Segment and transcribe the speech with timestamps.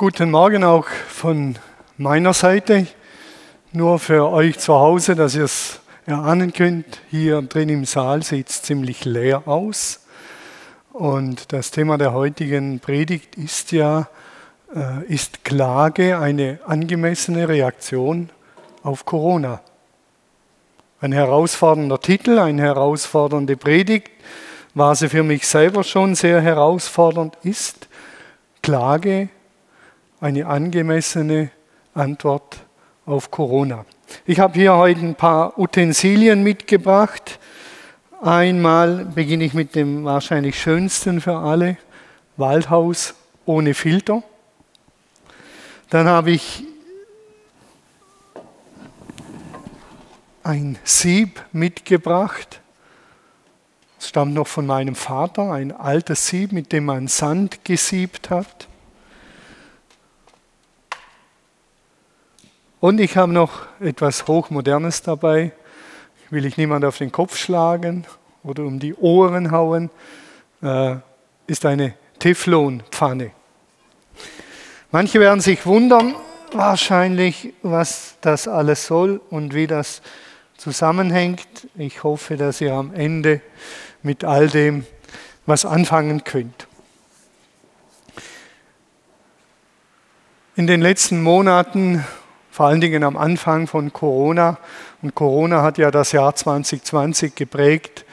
[0.00, 1.56] Guten Morgen auch von
[1.98, 2.86] meiner Seite.
[3.72, 8.48] Nur für euch zu Hause, dass ihr es erahnen könnt, hier drin im Saal sieht
[8.48, 10.00] es ziemlich leer aus.
[10.94, 14.08] Und das Thema der heutigen Predigt ist ja,
[14.74, 18.30] äh, ist Klage eine angemessene Reaktion
[18.82, 19.60] auf Corona?
[21.02, 24.10] Ein herausfordernder Titel, eine herausfordernde Predigt,
[24.72, 27.86] war sie für mich selber schon sehr herausfordernd ist.
[28.62, 29.28] Klage
[30.20, 31.50] eine angemessene
[31.94, 32.58] Antwort
[33.06, 33.86] auf Corona.
[34.26, 37.38] Ich habe hier heute ein paar Utensilien mitgebracht.
[38.20, 41.78] Einmal beginne ich mit dem wahrscheinlich schönsten für alle,
[42.36, 43.14] Waldhaus
[43.46, 44.22] ohne Filter.
[45.88, 46.64] Dann habe ich
[50.42, 52.60] ein Sieb mitgebracht.
[53.98, 58.69] Es stammt noch von meinem Vater, ein altes Sieb, mit dem man Sand gesiebt hat.
[62.80, 65.52] Und ich habe noch etwas Hochmodernes dabei.
[66.30, 68.06] Will ich niemand auf den Kopf schlagen
[68.42, 69.90] oder um die Ohren hauen.
[70.62, 70.96] Äh,
[71.46, 73.32] ist eine Teflonpfanne.
[74.92, 76.14] Manche werden sich wundern,
[76.52, 80.00] wahrscheinlich, was das alles soll und wie das
[80.56, 81.68] zusammenhängt.
[81.76, 83.42] Ich hoffe, dass ihr am Ende
[84.02, 84.86] mit all dem
[85.44, 86.66] was anfangen könnt.
[90.56, 92.06] In den letzten Monaten
[92.50, 94.58] vor allen Dingen am Anfang von Corona.
[95.02, 98.04] Und Corona hat ja das Jahr 2020 geprägt.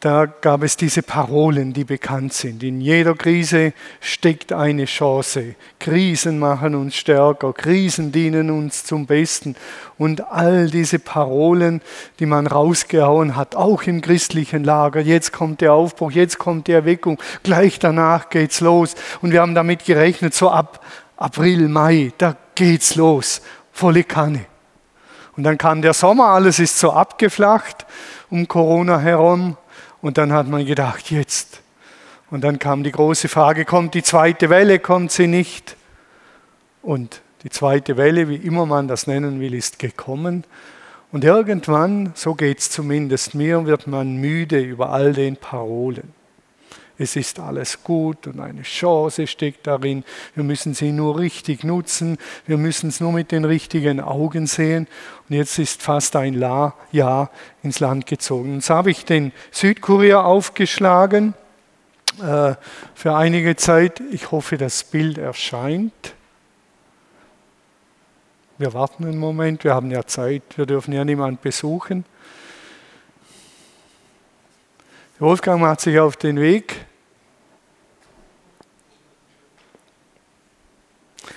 [0.00, 2.62] Da gab es diese Parolen, die bekannt sind.
[2.62, 5.54] In jeder Krise steckt eine Chance.
[5.80, 9.56] Krisen machen uns stärker, Krisen dienen uns zum Besten.
[9.96, 11.80] Und all diese Parolen,
[12.20, 15.00] die man rausgehauen hat, auch im christlichen Lager.
[15.00, 18.94] Jetzt kommt der Aufbruch, jetzt kommt die Erweckung, gleich danach geht's los.
[19.22, 20.84] Und wir haben damit gerechnet, so ab
[21.16, 23.40] April, Mai, da geht's los
[23.76, 24.46] volle Kanne.
[25.36, 27.86] Und dann kam der Sommer, alles ist so abgeflacht
[28.30, 29.56] um Corona herum.
[30.00, 31.60] Und dann hat man gedacht, jetzt.
[32.30, 35.76] Und dann kam die große Frage, kommt die zweite Welle, kommt sie nicht?
[36.82, 40.44] Und die zweite Welle, wie immer man das nennen will, ist gekommen.
[41.12, 46.14] Und irgendwann, so geht es zumindest mir, wird man müde über all den Parolen
[46.98, 50.04] es ist alles gut und eine Chance steckt darin.
[50.34, 54.86] Wir müssen sie nur richtig nutzen, wir müssen es nur mit den richtigen Augen sehen.
[55.28, 57.30] Und jetzt ist fast ein Jahr
[57.62, 58.54] ins Land gezogen.
[58.54, 61.34] Jetzt habe ich den Südkurier aufgeschlagen
[62.22, 62.54] äh,
[62.94, 64.00] für einige Zeit.
[64.10, 66.14] Ich hoffe, das Bild erscheint.
[68.58, 72.06] Wir warten einen Moment, wir haben ja Zeit, wir dürfen ja niemanden besuchen.
[75.18, 76.84] Wolfgang macht sich auf den Weg.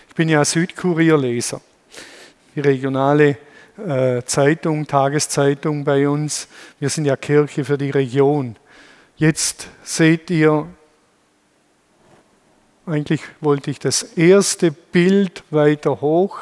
[0.10, 1.62] Ich bin ja Südkurierleser,
[2.56, 3.38] die regionale
[3.78, 6.50] äh, Zeitung, Tageszeitung bei uns.
[6.82, 8.58] Wir sind ja Kirche für die Region.
[9.16, 10.68] Jetzt seht ihr,
[12.86, 16.42] eigentlich wollte ich das erste Bild weiter hoch,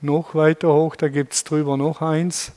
[0.00, 2.52] noch weiter hoch, da gibt es drüber noch eins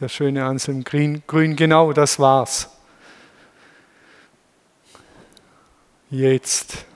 [0.00, 2.70] der schöne Anselm Grün, Grün, genau das war's.
[6.08, 6.86] Jetzt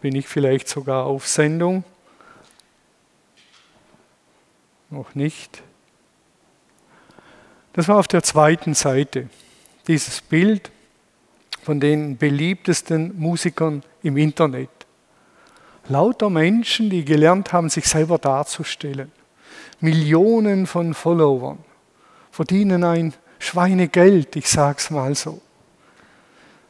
[0.00, 1.82] bin ich vielleicht sogar auf Sendung.
[4.90, 5.62] Noch nicht.
[7.72, 9.28] Das war auf der zweiten Seite.
[9.88, 10.70] Dieses Bild
[11.62, 14.70] von den beliebtesten Musikern im Internet.
[15.88, 19.10] Lauter Menschen, die gelernt haben, sich selber darzustellen.
[19.80, 21.58] Millionen von Followern
[22.32, 25.40] verdienen ein Schweinegeld, ich sag's mal so.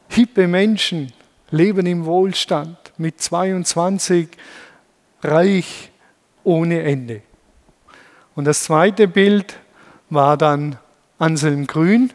[0.09, 1.11] Hippe Menschen
[1.49, 4.27] leben im Wohlstand, mit 22
[5.21, 5.91] reich
[6.43, 7.21] ohne Ende.
[8.35, 9.57] Und das zweite Bild
[10.09, 10.77] war dann
[11.17, 12.11] Anselm Grün.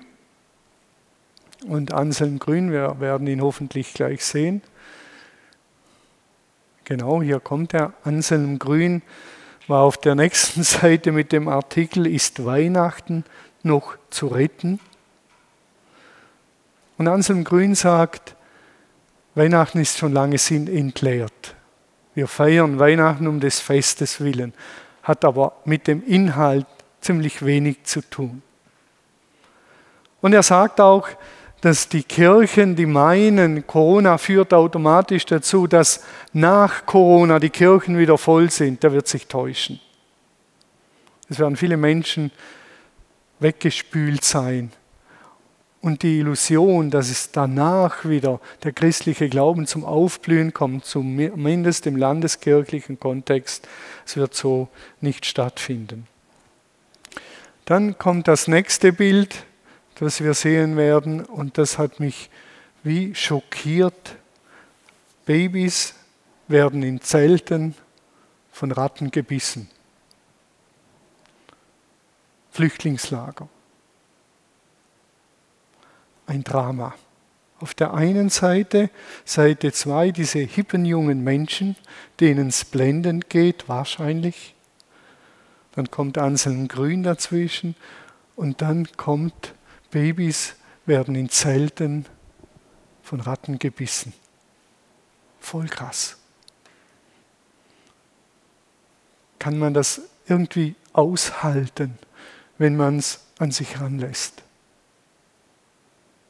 [1.67, 4.63] Und Anselm Grün, wir werden ihn hoffentlich gleich sehen.
[6.85, 7.95] Genau, hier kommt er.
[8.05, 9.03] Anselm Grün
[9.69, 13.25] war auf der nächsten Seite mit dem Artikel Ist Weihnachten
[13.63, 14.81] noch zu retten?
[16.97, 18.35] Und Anselm Grün sagt,
[19.35, 21.55] Weihnachten ist schon lange Sinn entleert.
[22.15, 24.53] Wir feiern Weihnachten um des Festes willen,
[25.05, 26.67] hat aber mit dem Inhalt
[27.01, 28.43] ziemlich wenig zu tun.
[30.21, 31.09] Und er sagt auch,
[31.61, 38.17] dass die Kirchen, die meinen, Corona führt automatisch dazu, dass nach Corona die Kirchen wieder
[38.17, 39.81] voll sind, der wird sich täuschen.
[41.29, 42.31] Es werden viele Menschen
[43.41, 44.73] weggespült sein.
[45.81, 51.97] und die Illusion, dass es danach wieder der christliche Glauben zum Aufblühen kommt, zumindest im
[51.97, 53.69] landeskirchlichen Kontext,
[54.05, 54.69] es wird so
[55.01, 56.09] nicht stattfinden.
[57.65, 59.45] Dann kommt das nächste Bild,
[59.99, 62.31] das wir sehen werden, und das hat mich
[62.83, 64.17] wie schockiert.
[65.27, 65.95] Babys
[66.47, 67.75] werden in Zelten
[68.53, 69.69] von Ratten gebissen.
[72.51, 73.49] Flüchtlingslager.
[76.27, 76.95] Ein Drama.
[77.61, 78.91] Auf der einen Seite,
[79.25, 81.77] Seite 2, diese hippen jungen Menschen,
[82.21, 84.55] denen es blendend geht, wahrscheinlich.
[85.75, 87.75] Dann kommt Anselm Grün dazwischen
[88.37, 89.55] und dann kommt
[89.91, 90.55] Babys
[90.87, 92.07] werden in Zelten
[93.03, 94.13] von Ratten gebissen.
[95.41, 96.17] Voll krass.
[99.39, 101.99] Kann man das irgendwie aushalten?
[102.59, 104.43] wenn man es an sich ranlässt?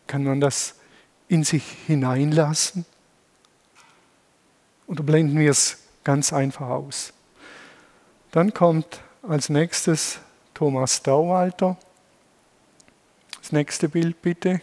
[0.07, 0.75] Kann man das
[1.27, 2.85] in sich hineinlassen?
[4.87, 7.13] Oder blenden wir es ganz einfach aus?
[8.31, 10.19] Dann kommt als nächstes
[10.55, 11.77] Thomas Dauwalter.
[13.49, 14.61] Das nächste Bild bitte.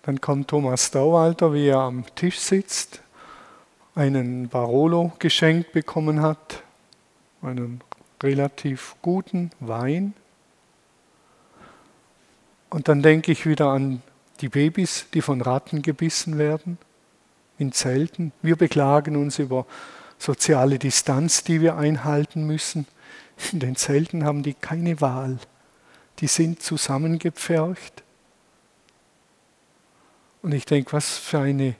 [0.00, 3.02] Dann kommt Thomas Dauwalter, wie er am Tisch sitzt
[3.94, 6.62] einen Barolo geschenkt bekommen hat,
[7.42, 7.82] einen
[8.22, 10.14] relativ guten Wein.
[12.70, 14.00] Und dann denke ich wieder an
[14.40, 16.78] die Babys, die von Ratten gebissen werden,
[17.58, 18.32] in Zelten.
[18.40, 19.66] Wir beklagen uns über
[20.18, 22.86] soziale Distanz, die wir einhalten müssen.
[23.52, 25.38] In den Zelten haben die keine Wahl.
[26.20, 28.02] Die sind zusammengepfercht.
[30.42, 31.74] Und ich denke, was für eine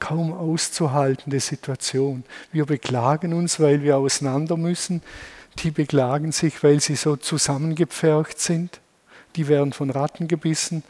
[0.00, 2.24] kaum auszuhaltende Situation.
[2.50, 5.02] Wir beklagen uns, weil wir auseinander müssen.
[5.58, 8.80] Die beklagen sich, weil sie so zusammengepfercht sind.
[9.36, 10.82] Die werden von Ratten gebissen.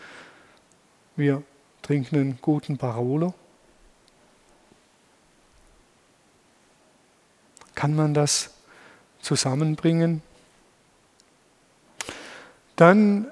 [1.17, 1.43] Wir
[1.82, 3.34] trinken einen guten Barolo.
[7.81, 8.50] Kann man das
[9.23, 10.21] zusammenbringen?
[12.77, 13.27] Dann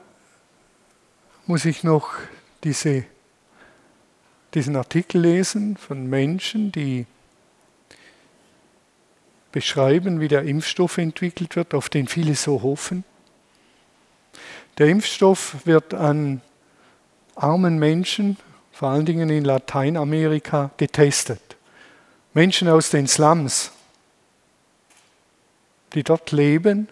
[1.45, 2.15] muss ich noch
[2.65, 3.05] diese
[4.55, 7.05] diesen Artikel lesen von Menschen, die
[9.53, 13.05] beschreiben, wie der Impfstoff entwickelt wird, auf den viele so hoffen.
[14.79, 16.41] Der Impfstoff wird an
[17.35, 18.39] armen Menschen,
[18.73, 21.59] vor allen Dingen in Lateinamerika, getestet.
[22.33, 23.73] Menschen aus den Slums,
[25.95, 26.89] die dort leben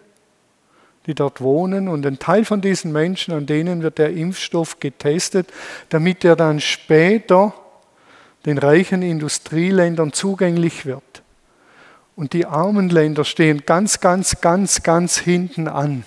[1.07, 1.87] die dort wohnen.
[1.87, 5.51] Und ein Teil von diesen Menschen, an denen wird der Impfstoff getestet,
[5.89, 7.53] damit er dann später
[8.45, 11.01] den reichen Industrieländern zugänglich wird.
[12.15, 16.03] Und die armen Länder stehen ganz, ganz, ganz, ganz hinten an.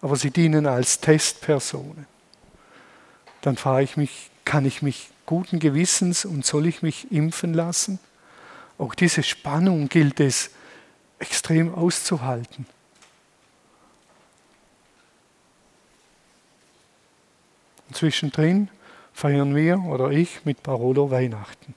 [0.00, 2.06] Aber sie dienen als Testpersonen.
[3.40, 7.98] Dann frage ich mich, kann ich mich guten Gewissens und soll ich mich impfen lassen?
[8.78, 10.50] Auch diese Spannung gilt es
[11.22, 12.66] extrem auszuhalten.
[17.88, 18.68] Und zwischendrin
[19.12, 21.74] feiern wir oder ich mit Parolo Weihnachten.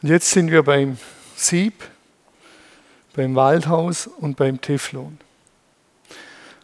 [0.00, 0.98] Und jetzt sind wir beim
[1.36, 1.88] Sieb,
[3.14, 5.18] beim Waldhaus und beim Teflon.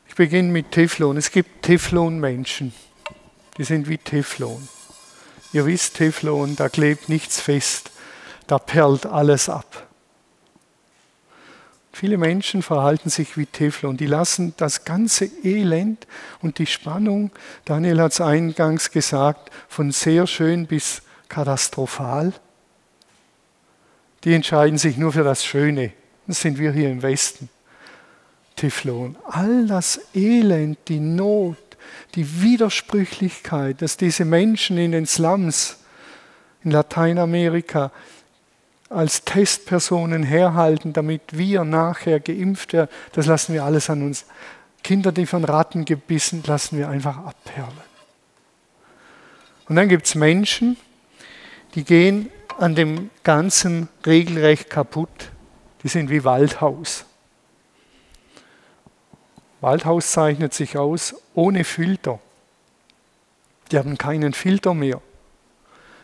[0.08, 1.16] Ich beginne mit Teflon.
[1.16, 2.72] Es gibt Teflon-Menschen,
[3.56, 4.68] die sind wie Teflon.
[5.52, 7.90] Ihr wisst, Teflon, da klebt nichts fest,
[8.46, 9.88] da perlt alles ab.
[11.92, 13.96] Viele Menschen verhalten sich wie Teflon.
[13.96, 16.06] Die lassen das ganze Elend
[16.40, 17.32] und die Spannung,
[17.64, 22.32] Daniel hat es eingangs gesagt, von sehr schön bis katastrophal.
[24.24, 25.92] Die entscheiden sich nur für das Schöne.
[26.26, 27.48] Das sind wir hier im Westen.
[28.54, 29.16] Teflon.
[29.24, 31.67] All das Elend, die Not,
[32.14, 35.78] die Widersprüchlichkeit, dass diese Menschen in den Slums
[36.64, 37.92] in Lateinamerika
[38.90, 44.24] als Testpersonen herhalten, damit wir nachher geimpft werden, das lassen wir alles an uns.
[44.82, 47.88] Kinder, die von Ratten gebissen, lassen wir einfach abperlen.
[49.68, 50.76] Und dann gibt es Menschen,
[51.74, 55.30] die gehen an dem Ganzen regelrecht kaputt.
[55.82, 57.04] Die sind wie Waldhaus.
[59.60, 62.20] Waldhaus zeichnet sich aus ohne Filter.
[63.70, 65.00] Die haben keinen Filter mehr.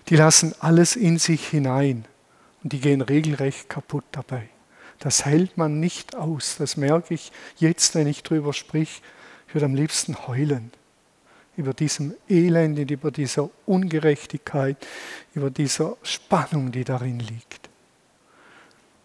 [0.08, 2.04] Die lassen alles in sich hinein.
[2.62, 4.48] Und die gehen regelrecht kaputt dabei.
[4.98, 6.56] Das hält man nicht aus.
[6.58, 9.02] Das merke ich jetzt, wenn ich drüber sprich.
[9.48, 10.72] Ich würde am liebsten heulen.
[11.56, 14.76] über diesem Elend, über dieser Ungerechtigkeit,
[15.34, 17.68] über dieser Spannung, die darin liegt.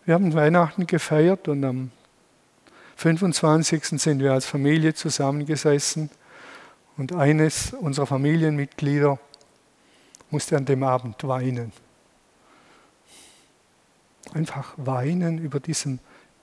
[0.06, 1.92] Wir haben Weihnachten gefeiert und am
[3.00, 3.98] 25.
[3.98, 6.10] sind wir als Familie zusammengesessen
[6.98, 9.18] und eines unserer Familienmitglieder
[10.32, 11.72] musste an dem Abend weinen.
[14.34, 16.00] Einfach weinen über diesem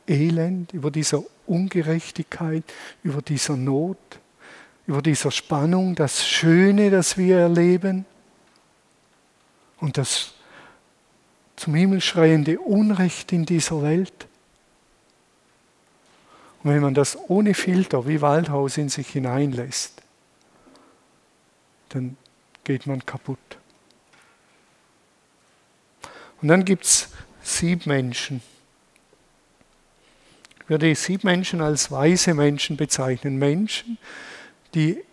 [0.08, 2.64] Elend, über dieser Ungerechtigkeit,
[3.02, 3.98] über dieser Not,
[4.86, 8.06] über dieser Spannung, das Schöne, das wir erleben
[9.78, 10.32] und das
[11.56, 14.26] zum Himmel schreiende Unrecht in dieser Welt.
[16.66, 20.02] Und wenn man das ohne Filter wie Waldhaus in sich hineinlässt,
[21.90, 22.16] dann
[22.64, 23.38] geht man kaputt.
[26.42, 28.42] Und dann gibt es sieben Menschen.
[30.61, 33.37] Ich würde sieben Menschen als weise Menschen bezeichnen.
[33.37, 33.96] Menschen,
[34.75, 35.04] die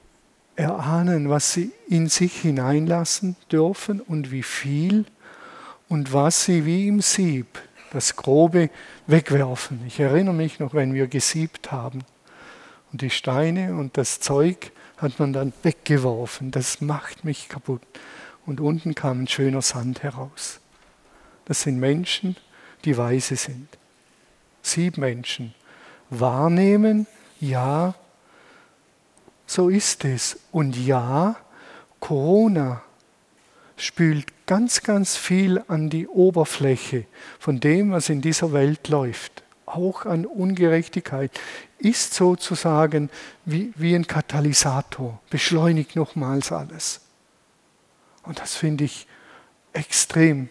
[0.56, 5.06] erahnen, was sie in sich hineinlassen dürfen und wie viel
[5.88, 7.60] und was sie wie im Sieb,
[7.94, 8.70] das Grobe,
[9.08, 9.84] wegwerfen.
[9.88, 12.04] Ich erinnere mich noch, wenn wir gesiebt haben
[12.92, 16.52] und die Steine und das Zeug hat man dann weggeworfen.
[16.52, 17.82] Das macht mich kaputt.
[18.46, 20.60] Und unten kam ein schöner Sand heraus.
[21.46, 22.36] Das sind Menschen,
[22.84, 23.68] die weise sind.
[24.62, 25.54] Sieben Menschen.
[26.10, 27.08] Wahrnehmen,
[27.40, 27.96] ja,
[29.46, 30.40] so ist es.
[30.52, 31.36] Und ja,
[32.00, 32.82] Corona
[33.84, 37.06] spült ganz, ganz viel an die Oberfläche
[37.40, 39.44] von dem, was in dieser Welt läuft.
[39.66, 41.32] Auch an Ungerechtigkeit
[41.80, 43.10] ist sozusagen
[43.46, 47.02] wie, wie ein Katalysator, beschleunigt nochmals alles.
[48.24, 49.08] Und das finde ich
[49.74, 50.50] extrem,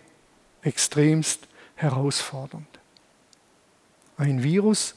[0.62, 2.66] extremst herausfordernd.
[4.16, 4.94] Ein Virus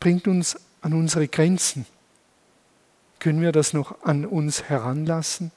[0.00, 1.86] bringt uns an unsere Grenzen.
[3.18, 5.52] Können wir das noch an uns heranlassen?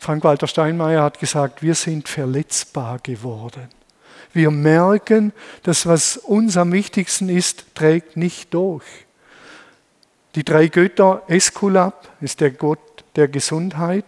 [0.00, 3.68] Frank-Walter Steinmeier hat gesagt, wir sind verletzbar geworden.
[4.32, 8.84] Wir merken, dass was uns am wichtigsten ist, trägt nicht durch.
[10.34, 14.06] Die drei Götter, Eskulap ist der Gott der Gesundheit,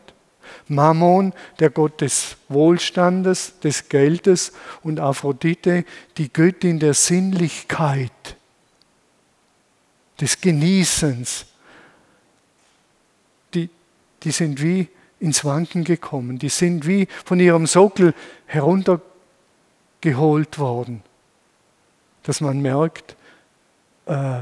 [0.67, 5.85] Mammon, der Gott des Wohlstandes, des Geldes und Aphrodite,
[6.17, 8.37] die Göttin der Sinnlichkeit,
[10.19, 11.45] des Genießens,
[13.55, 14.89] die sind wie
[15.23, 16.41] ins Wanken gekommen.
[16.41, 18.15] Die sind wie von ihrem Sockel
[18.47, 21.05] heruntergeholt worden.
[22.25, 23.15] Dass man merkt,
[24.07, 24.41] äh,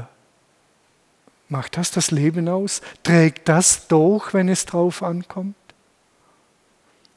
[1.49, 2.81] macht das das Leben aus?
[3.03, 5.53] Trägt das durch, wenn es drauf ankommt?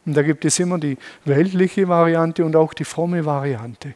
[0.04, 3.94] Und da gibt es immer die weltliche Variante und auch die fromme Variante.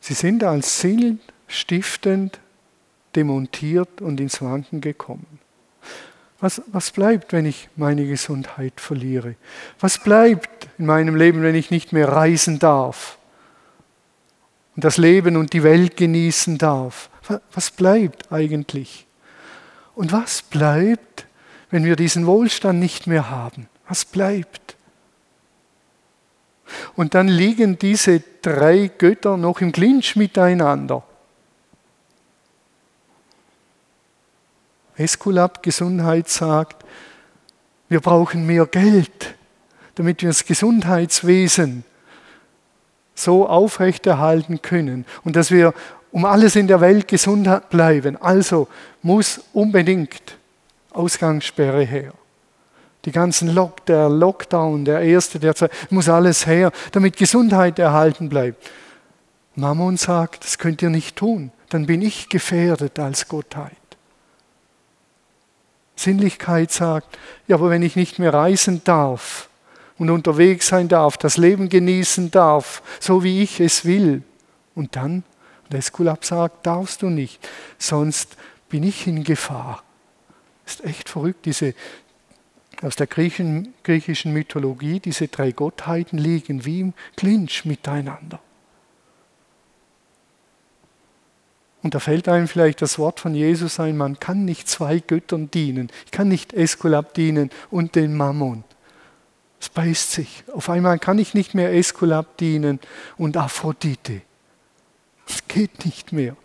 [0.00, 2.40] Sie sind als sinnstiftend
[3.16, 5.40] demontiert und ins Wanken gekommen.
[6.38, 9.36] Was, was bleibt, wenn ich meine Gesundheit verliere?
[9.80, 13.16] Was bleibt in meinem Leben, wenn ich nicht mehr reisen darf
[14.74, 17.08] und das Leben und die Welt genießen darf?
[17.52, 19.06] Was bleibt eigentlich?
[19.94, 21.26] Und was bleibt,
[21.70, 23.68] wenn wir diesen Wohlstand nicht mehr haben?
[23.88, 24.76] Was bleibt?
[26.96, 31.02] Und dann liegen diese drei Götter noch im Clinch miteinander.
[34.96, 36.84] Esculap Gesundheit sagt,
[37.88, 39.34] wir brauchen mehr Geld,
[39.94, 41.84] damit wir das Gesundheitswesen
[43.14, 45.72] so aufrechterhalten können und dass wir
[46.12, 48.16] um alles in der Welt gesund bleiben.
[48.16, 48.68] Also
[49.02, 50.38] muss unbedingt
[50.92, 52.12] Ausgangssperre her.
[53.04, 58.28] Die ganzen Lock, der Lockdown, der erste, der zweite, muss alles her, damit Gesundheit erhalten
[58.28, 58.68] bleibt.
[59.54, 63.85] Mammon sagt, das könnt ihr nicht tun, dann bin ich gefährdet als Gottheit.
[65.96, 69.48] Sinnlichkeit sagt, ja, aber wenn ich nicht mehr reisen darf
[69.98, 74.22] und unterwegs sein darf, das Leben genießen darf, so wie ich es will,
[74.74, 75.24] und dann,
[75.70, 77.48] der Eskulap sagt, darfst du nicht,
[77.78, 78.36] sonst
[78.68, 79.82] bin ich in Gefahr.
[80.66, 81.74] Ist echt verrückt, diese
[82.82, 88.38] aus der griechischen, griechischen Mythologie, diese drei Gottheiten liegen wie im Clinch miteinander.
[91.82, 95.50] Und da fällt einem vielleicht das Wort von Jesus ein, man kann nicht zwei Göttern
[95.50, 95.90] dienen.
[96.04, 98.64] Ich kann nicht Eskulap dienen und den Mammon.
[99.60, 100.44] Es beißt sich.
[100.52, 102.80] Auf einmal kann ich nicht mehr Eskulap dienen
[103.16, 104.22] und Aphrodite.
[105.28, 106.36] Es geht nicht mehr.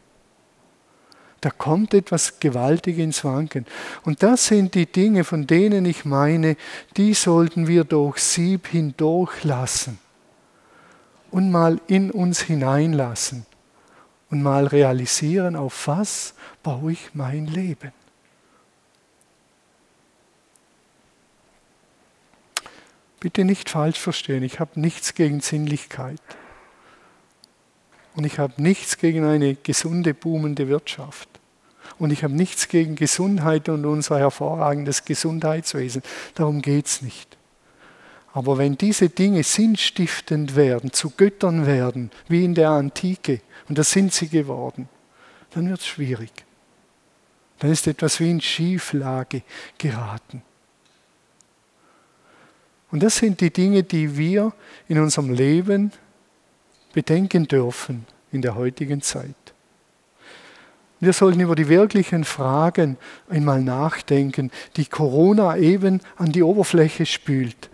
[1.41, 3.65] Da kommt etwas gewaltig ins Wanken.
[4.03, 6.55] Und das sind die Dinge, von denen ich meine,
[6.97, 9.97] die sollten wir durch Sieb hindurchlassen
[11.31, 13.47] und mal in uns hineinlassen
[14.31, 16.33] und mal realisieren, auf was
[16.63, 17.91] baue ich mein Leben.
[23.19, 26.21] Bitte nicht falsch verstehen, ich habe nichts gegen Sinnlichkeit.
[28.15, 31.29] Und ich habe nichts gegen eine gesunde, boomende Wirtschaft.
[31.99, 36.01] Und ich habe nichts gegen Gesundheit und unser hervorragendes Gesundheitswesen.
[36.33, 37.37] Darum geht es nicht.
[38.33, 43.91] Aber wenn diese Dinge sinnstiftend werden, zu Göttern werden, wie in der Antike, und das
[43.91, 44.87] sind sie geworden,
[45.51, 46.31] dann wird es schwierig.
[47.59, 49.43] Dann ist etwas wie in Schieflage
[49.77, 50.41] geraten.
[52.89, 54.53] Und das sind die Dinge, die wir
[54.87, 55.91] in unserem Leben
[56.93, 59.35] bedenken dürfen in der heutigen Zeit.
[60.99, 62.97] Wir sollten über die wirklichen Fragen
[63.27, 67.70] einmal nachdenken, die Corona eben an die Oberfläche spült.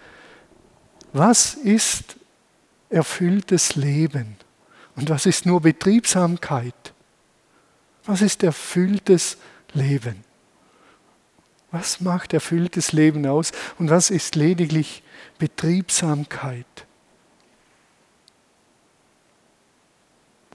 [1.14, 2.16] Was ist
[2.90, 4.36] erfülltes Leben?
[4.96, 6.94] Und was ist nur Betriebsamkeit?
[8.06, 9.38] Was ist erfülltes
[9.74, 10.24] Leben?
[11.72, 15.04] Was macht erfülltes Leben aus und was ist lediglich
[15.38, 16.66] Betriebsamkeit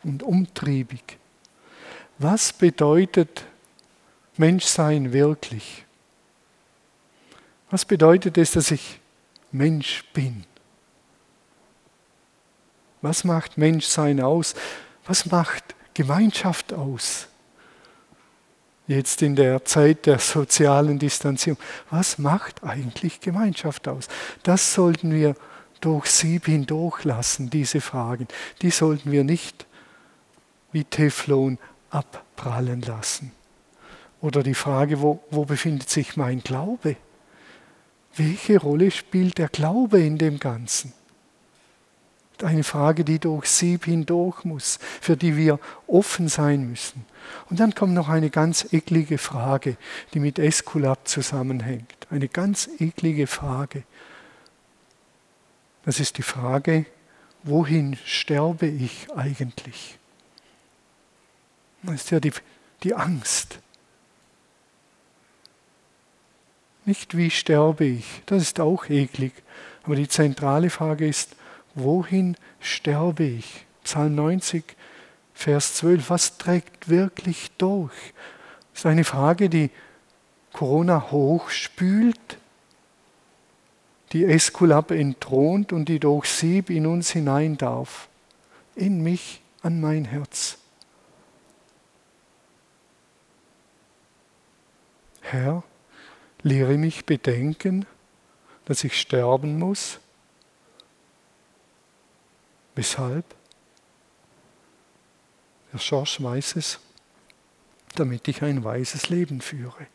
[0.02, 1.18] und umtriebig.
[2.18, 3.44] Was bedeutet
[4.36, 5.84] Menschsein wirklich?
[7.70, 9.00] Was bedeutet es, dass ich
[9.52, 10.44] Mensch bin?
[13.00, 14.54] Was macht Menschsein aus?
[15.06, 17.28] Was macht Gemeinschaft aus?
[18.86, 21.58] jetzt in der Zeit der sozialen Distanzierung.
[21.90, 24.08] Was macht eigentlich Gemeinschaft aus?
[24.42, 25.34] Das sollten wir
[25.80, 28.28] durch Sieb hindurch lassen, diese Fragen.
[28.60, 29.66] Die sollten wir nicht
[30.70, 31.58] wie Teflon
[31.90, 33.32] abprallen lassen.
[34.20, 36.96] Oder die Frage, wo, wo befindet sich mein Glaube?
[38.16, 40.92] Welche Rolle spielt der Glaube in dem Ganzen?
[42.44, 47.04] eine Frage, die durch Sieb hindurch muss, für die wir offen sein müssen.
[47.50, 49.76] Und dann kommt noch eine ganz eklige Frage,
[50.12, 52.06] die mit Eskulap zusammenhängt.
[52.10, 53.84] Eine ganz eklige Frage.
[55.84, 56.86] Das ist die Frage,
[57.42, 59.98] wohin sterbe ich eigentlich?
[61.82, 62.32] Das ist ja die,
[62.82, 63.58] die Angst.
[66.84, 69.32] Nicht wie sterbe ich, das ist auch eklig.
[69.84, 71.36] Aber die zentrale Frage ist,
[71.74, 73.66] wohin sterbe ich?
[73.84, 74.64] Psalm 90,
[75.34, 77.92] Vers 12, was trägt wirklich durch?
[78.72, 79.70] Das ist eine Frage, die
[80.52, 82.38] Corona hochspült,
[84.12, 88.08] die Eskulap entthront und die durch Sieb in uns hinein darf.
[88.74, 90.58] In mich, an mein Herz.
[95.22, 95.62] Herr,
[96.42, 97.86] lehre mich bedenken,
[98.64, 100.00] dass ich sterben muss
[102.74, 103.24] Weshalb?
[105.72, 106.78] Der Schorsch weiß es,
[107.94, 109.86] damit ich ein weises Leben führe.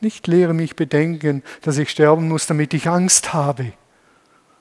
[0.00, 3.72] Nicht lehre mich bedenken, dass ich sterben muss, damit ich Angst habe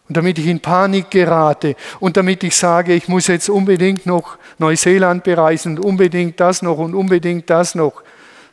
[0.08, 4.38] und damit ich in Panik gerate und damit ich sage, ich muss jetzt unbedingt noch
[4.58, 8.04] Neuseeland bereisen und unbedingt das noch und unbedingt das noch,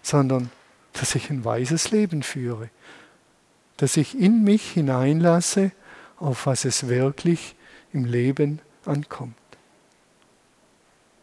[0.03, 0.51] sondern
[0.99, 2.71] dass ich ein weises Leben führe,
[3.77, 5.73] dass ich in mich hineinlasse,
[6.19, 7.55] auf was es wirklich
[7.93, 9.35] im Leben ankommt.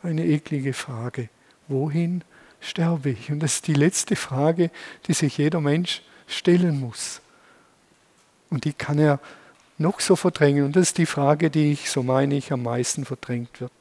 [0.03, 1.29] Eine eklige Frage.
[1.67, 2.23] Wohin
[2.61, 3.31] sterbe ich?
[3.31, 4.69] Und das ist die letzte Frage,
[5.07, 7.21] die sich jeder Mensch stellen muss.
[8.49, 9.19] Und die kann er
[9.77, 10.65] noch so verdrängen.
[10.65, 13.71] Und das ist die Frage, die ich, so meine ich, am meisten verdrängt wird.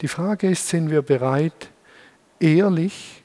[0.00, 1.70] Die Frage ist, sind wir bereit,
[2.38, 3.21] ehrlich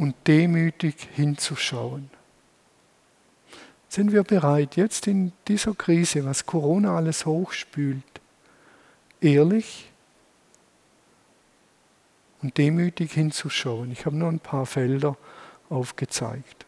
[0.00, 2.08] und demütig hinzuschauen?
[3.90, 8.02] Sind wir bereit, jetzt in dieser Krise, was Corona alles hochspült,
[9.20, 9.90] ehrlich
[12.40, 13.92] und demütig hinzuschauen?
[13.92, 15.18] Ich habe nur ein paar Felder
[15.68, 16.64] aufgezeigt.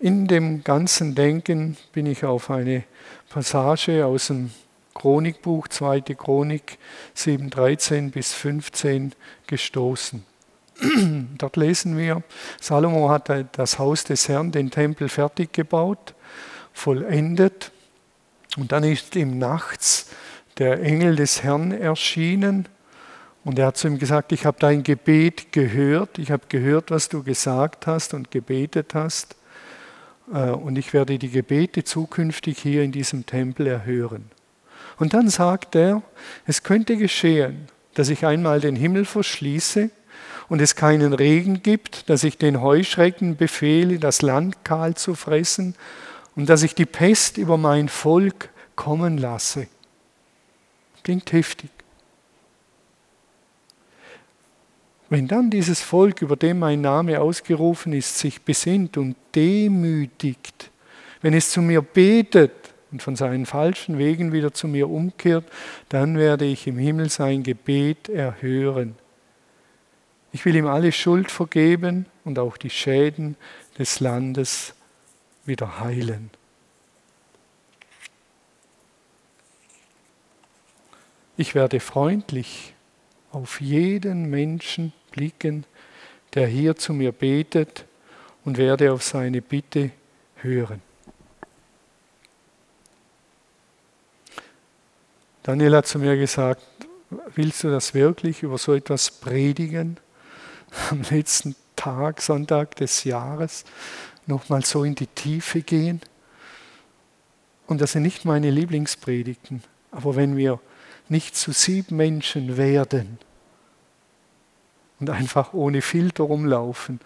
[0.00, 2.84] In dem ganzen Denken bin ich auf eine
[3.30, 4.50] Passage aus dem
[4.92, 6.02] Chronikbuch, 2.
[6.02, 6.76] Chronik
[7.14, 9.14] 7, 13 bis 15
[9.46, 10.27] gestoßen.
[11.38, 12.22] Dort lesen wir,
[12.60, 16.14] Salomo hat das Haus des Herrn, den Tempel fertig gebaut,
[16.72, 17.72] vollendet.
[18.56, 20.10] Und dann ist ihm nachts
[20.58, 22.68] der Engel des Herrn erschienen
[23.44, 27.08] und er hat zu ihm gesagt, ich habe dein Gebet gehört, ich habe gehört, was
[27.08, 29.36] du gesagt hast und gebetet hast
[30.32, 34.30] äh, und ich werde die Gebete zukünftig hier in diesem Tempel erhören.
[34.98, 36.02] Und dann sagt er,
[36.46, 39.90] es könnte geschehen, dass ich einmal den Himmel verschließe
[40.48, 45.74] und es keinen Regen gibt, dass ich den Heuschrecken befehle, das Land kahl zu fressen
[46.36, 49.66] und dass ich die Pest über mein Volk kommen lasse.
[51.02, 51.70] Klingt heftig.
[55.10, 60.70] Wenn dann dieses Volk, über dem mein Name ausgerufen ist, sich besinnt und demütigt,
[61.22, 62.52] wenn es zu mir betet
[62.92, 65.44] und von seinen falschen Wegen wieder zu mir umkehrt,
[65.88, 68.96] dann werde ich im Himmel sein Gebet erhören.
[70.38, 73.34] Ich will ihm alle Schuld vergeben und auch die Schäden
[73.76, 74.72] des Landes
[75.44, 76.30] wieder heilen.
[81.36, 82.72] Ich werde freundlich
[83.32, 85.64] auf jeden Menschen blicken,
[86.34, 87.84] der hier zu mir betet
[88.44, 89.90] und werde auf seine Bitte
[90.36, 90.80] hören.
[95.42, 96.62] Daniel hat zu mir gesagt,
[97.34, 99.98] willst du das wirklich über so etwas predigen?
[100.90, 103.64] Am letzten Tag, Sonntag des Jahres,
[104.26, 106.00] nochmal so in die Tiefe gehen?
[107.66, 110.60] Und das sind nicht meine Lieblingspredigten, aber wenn wir
[111.08, 113.18] nicht zu sieben Menschen werden
[115.00, 117.00] und einfach ohne Filter rumlaufen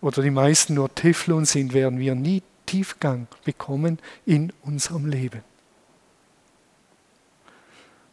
[0.00, 5.42] oder die meisten nur Teflon sind, werden wir nie Tiefgang bekommen in unserem Leben.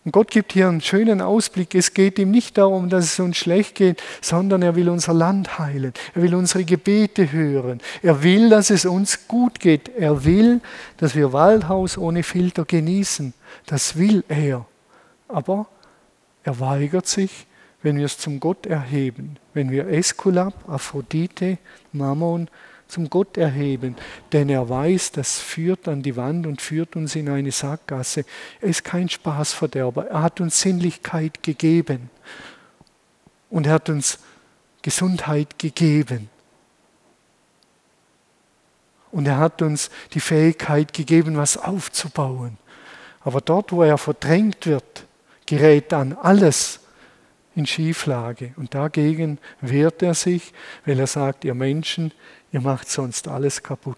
[0.07, 1.75] Und Gott gibt hier einen schönen Ausblick.
[1.75, 5.59] Es geht ihm nicht darum, dass es uns schlecht geht, sondern er will unser Land
[5.59, 5.91] heilen.
[6.15, 7.81] Er will unsere Gebete hören.
[8.01, 9.89] Er will, dass es uns gut geht.
[9.97, 10.61] Er will,
[10.95, 13.33] dass wir Waldhaus ohne Filter genießen.
[13.65, 14.65] Das will er.
[15.27, 15.67] Aber
[16.41, 17.45] er weigert sich,
[17.83, 21.57] wenn wir es zum Gott erheben, wenn wir Eskulap, Aphrodite,
[21.91, 22.47] Mammon
[22.87, 23.95] zum Gott erheben,
[24.31, 28.25] denn er weiß, das führt an die Wand und führt uns in eine Sackgasse.
[28.61, 32.09] Er ist kein Spaßverderber, er hat uns Sinnlichkeit gegeben
[33.49, 34.19] und er hat uns
[34.81, 36.29] Gesundheit gegeben.
[39.11, 42.57] Und er hat uns die Fähigkeit gegeben, was aufzubauen.
[43.21, 45.05] Aber dort, wo er verdrängt wird,
[45.45, 46.81] gerät dann alles
[47.55, 48.53] in Schieflage.
[48.57, 50.53] Und dagegen wehrt er sich,
[50.85, 52.11] weil er sagt, ihr Menschen,
[52.57, 53.97] ihr macht sonst alles kaputt.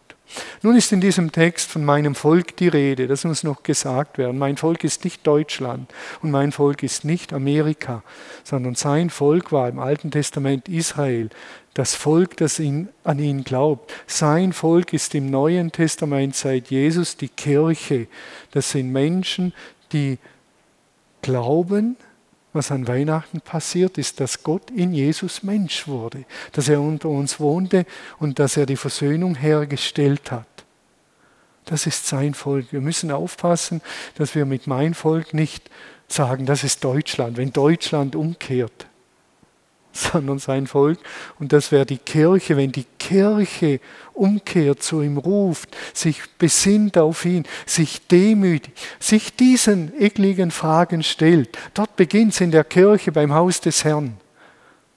[0.62, 4.38] Nun ist in diesem Text von meinem Volk die Rede, das muss noch gesagt werden.
[4.38, 5.92] Mein Volk ist nicht Deutschland
[6.22, 8.04] und mein Volk ist nicht Amerika,
[8.44, 11.30] sondern sein Volk war im Alten Testament Israel,
[11.74, 13.92] das Volk, das ihn, an ihn glaubt.
[14.06, 18.08] Sein Volk ist im Neuen Testament seit Jesus die Kirche.
[18.52, 19.54] Das sind Menschen,
[19.94, 20.20] die
[21.22, 21.96] glauben,
[22.60, 27.40] was an Weihnachten passiert ist, dass Gott in Jesus Mensch wurde, dass er unter uns
[27.40, 27.86] wohnte
[28.20, 30.46] und dass er die Versöhnung hergestellt hat.
[31.64, 32.74] Das ist sein Volk.
[32.74, 33.80] Wir müssen aufpassen,
[34.16, 35.70] dass wir mit mein Volk nicht
[36.10, 38.89] sagen, das ist Deutschland, wenn Deutschland umkehrt
[40.00, 41.00] sondern sein Volk.
[41.40, 43.80] Und das wäre die Kirche, wenn die Kirche
[44.14, 51.58] umkehrt, zu ihm ruft, sich besinnt auf ihn, sich demütigt, sich diesen ekligen Fragen stellt.
[51.74, 54.18] Dort beginnt es in der Kirche beim Haus des Herrn.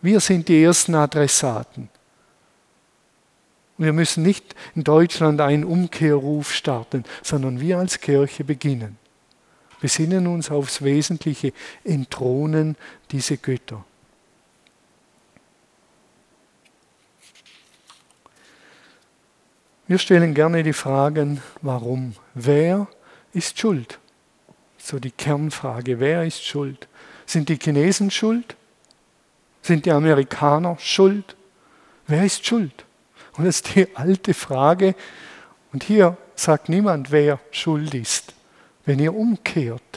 [0.01, 1.89] Wir sind die ersten Adressaten.
[3.79, 8.99] Wir müssen nicht in Deutschland einen Umkehrruf starten, sondern wir als Kirche beginnen.
[9.81, 12.77] Besinnen uns aufs Wesentliche, entthronen
[13.11, 13.85] diese Götter.
[19.89, 22.15] Wir stellen gerne die Fragen, warum?
[22.35, 22.87] Wer
[23.33, 23.99] ist schuld?
[24.79, 26.89] So die Kernfrage, wer ist schuld?
[27.27, 28.57] Sind die Chinesen schuld?
[29.61, 31.37] Sind die Amerikaner schuld?
[32.07, 32.85] Wer ist schuld?
[33.37, 34.95] Und das ist die alte Frage.
[35.73, 38.35] Und hier sagt niemand, wer schuld ist.
[38.85, 39.92] Wenn ihr umkehrt,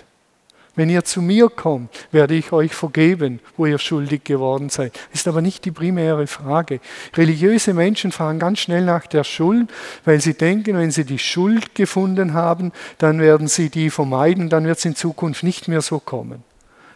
[0.76, 4.98] wenn ihr zu mir kommt, werde ich euch vergeben, wo ihr schuldig geworden seid.
[5.14, 6.80] Ist aber nicht die primäre Frage.
[7.16, 9.70] Religiöse Menschen fragen ganz schnell nach der Schuld,
[10.04, 14.66] weil sie denken, wenn sie die Schuld gefunden haben, dann werden sie die vermeiden, dann
[14.66, 16.44] wird es in Zukunft nicht mehr so kommen.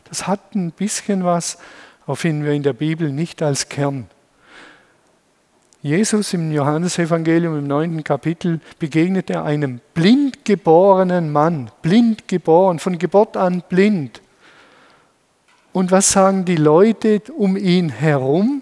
[0.10, 1.58] Das hat ein bisschen was,
[2.06, 4.08] auf finden wir in der Bibel nicht als Kern.
[5.82, 12.98] Jesus im Johannesevangelium im neunten Kapitel begegnet er einem blind geborenen Mann, blind geboren, von
[12.98, 14.22] Geburt an blind.
[15.72, 18.62] Und was sagen die Leute um ihn herum?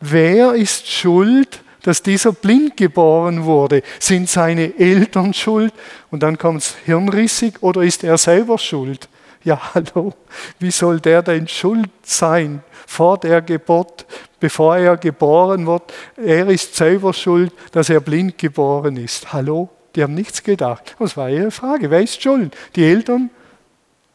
[0.00, 3.82] Wer ist schuld, dass dieser blind geboren wurde?
[4.00, 5.74] Sind seine Eltern schuld?
[6.10, 9.10] Und dann kommt es hirnrissig oder ist er selber schuld?
[9.46, 10.12] Ja, hallo,
[10.58, 14.04] wie soll der denn schuld sein vor der Geburt,
[14.40, 15.84] bevor er geboren wird?
[16.16, 19.32] Er ist selber schuld, dass er blind geboren ist.
[19.32, 20.96] Hallo, die haben nichts gedacht.
[20.98, 21.92] Das war ihre Frage.
[21.92, 22.56] Wer ist schuld?
[22.74, 23.30] Die Eltern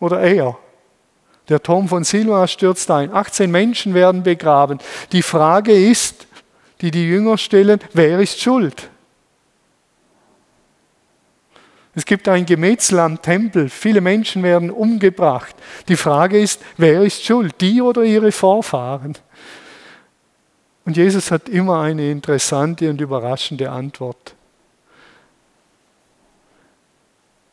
[0.02, 0.58] oder er?
[1.48, 3.14] Der Turm von Silva stürzt ein.
[3.14, 4.80] 18 Menschen werden begraben.
[5.14, 6.28] Die Frage ist,
[6.82, 8.91] die die Jünger stellen, wer ist schuld?
[11.94, 13.70] Es gibt ein Gemetzel am Tempel.
[13.70, 15.56] Viele Menschen werden umgebracht.
[15.90, 17.60] Die Frage ist, wer ist schuld?
[17.60, 19.18] Die oder ihre Vorfahren?
[20.86, 24.36] Und Jesus hat immer eine interessante und überraschende Antwort.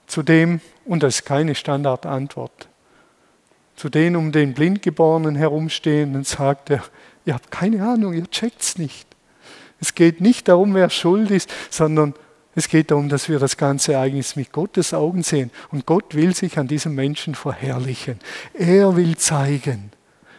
[0.06, 2.68] Zudem, und das ist keine Standardantwort,
[3.76, 6.82] zu denen um den Blindgeborenen herumstehenden sagt er,
[7.26, 9.06] ihr habt keine Ahnung, ihr checkt es nicht.
[9.80, 12.14] Es geht nicht darum, wer schuld ist, sondern
[12.58, 15.50] es geht darum, dass wir das ganze Ereignis mit Gottes Augen sehen.
[15.70, 18.18] Und Gott will sich an diesem Menschen verherrlichen.
[18.54, 19.92] Er will zeigen,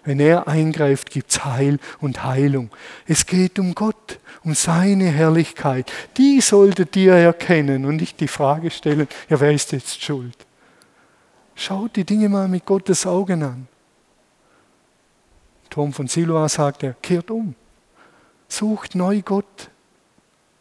[0.03, 2.71] wenn er eingreift, gibt es Heil und Heilung.
[3.07, 5.91] Es geht um Gott, um seine Herrlichkeit.
[6.17, 10.35] Die solltet ihr erkennen und nicht die Frage stellen, ja, wer ist jetzt schuld?
[11.55, 13.67] Schaut die Dinge mal mit Gottes Augen an.
[15.69, 17.53] Tom von Siloa sagt er, kehrt um.
[18.47, 19.69] Sucht neu Gott.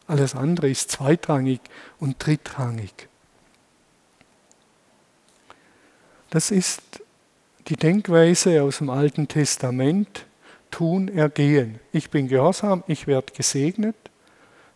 [0.08, 1.60] Alles andere ist zweitrangig
[2.00, 3.08] und drittrangig.
[6.30, 6.82] Das ist
[7.68, 10.24] die Denkweise aus dem Alten Testament.
[10.70, 11.78] Tun, ergehen.
[11.92, 13.96] Ich bin gehorsam, ich werde gesegnet.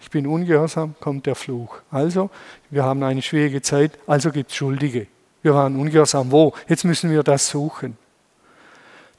[0.01, 1.81] Ich bin ungehorsam, kommt der Fluch.
[1.90, 2.31] Also,
[2.71, 5.07] wir haben eine schwierige Zeit, also gibt es Schuldige.
[5.42, 6.31] Wir waren ungehorsam.
[6.31, 6.55] Wo?
[6.68, 7.97] Jetzt müssen wir das suchen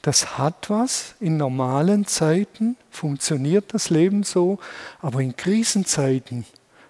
[0.04, 1.14] das hat was.
[1.18, 4.58] In normalen Zeiten funktioniert das Leben so,
[5.00, 6.44] aber in Krisenzeiten,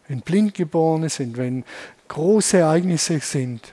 [0.09, 1.65] wenn Blindgeborene sind, wenn
[2.09, 3.73] große Ereignisse sind,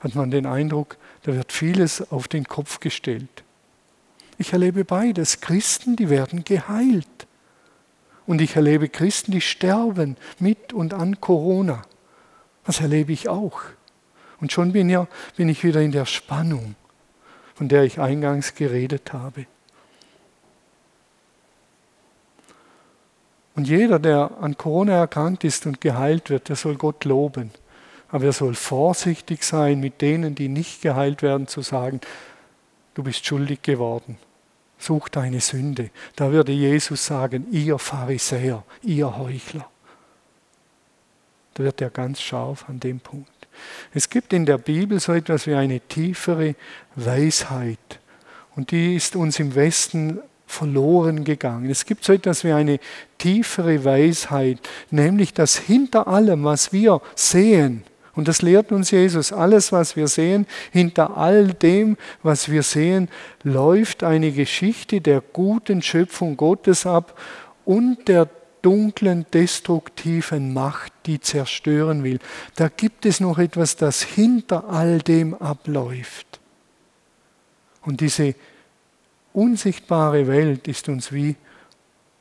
[0.00, 3.44] hat man den Eindruck, da wird vieles auf den Kopf gestellt.
[4.38, 5.40] Ich erlebe beides.
[5.40, 7.06] Christen, die werden geheilt.
[8.26, 11.82] Und ich erlebe Christen, die sterben mit und an Corona.
[12.64, 13.60] Das erlebe ich auch.
[14.40, 16.74] Und schon bin, ja, bin ich wieder in der Spannung
[17.60, 19.44] von der ich eingangs geredet habe.
[23.54, 27.50] Und jeder, der an Corona erkrankt ist und geheilt wird, der soll Gott loben.
[28.08, 32.00] Aber er soll vorsichtig sein, mit denen, die nicht geheilt werden, zu sagen,
[32.94, 34.16] du bist schuldig geworden.
[34.78, 35.90] Such deine Sünde.
[36.16, 39.68] Da würde Jesus sagen, ihr Pharisäer, ihr Heuchler.
[41.52, 43.39] Da wird er ganz scharf an dem Punkt.
[43.92, 46.54] Es gibt in der Bibel so etwas wie eine tiefere
[46.96, 48.00] Weisheit.
[48.56, 51.70] Und die ist uns im Westen verloren gegangen.
[51.70, 52.80] Es gibt so etwas wie eine
[53.18, 54.58] tiefere Weisheit,
[54.90, 60.08] nämlich dass hinter allem, was wir sehen, und das lehrt uns Jesus, alles, was wir
[60.08, 63.08] sehen, hinter all dem, was wir sehen,
[63.44, 67.18] läuft eine Geschichte der guten Schöpfung Gottes ab
[67.64, 68.28] und der
[68.62, 72.18] dunklen, destruktiven Macht, die zerstören will.
[72.56, 76.40] Da gibt es noch etwas, das hinter all dem abläuft.
[77.82, 78.34] Und diese
[79.32, 81.36] unsichtbare Welt ist uns wie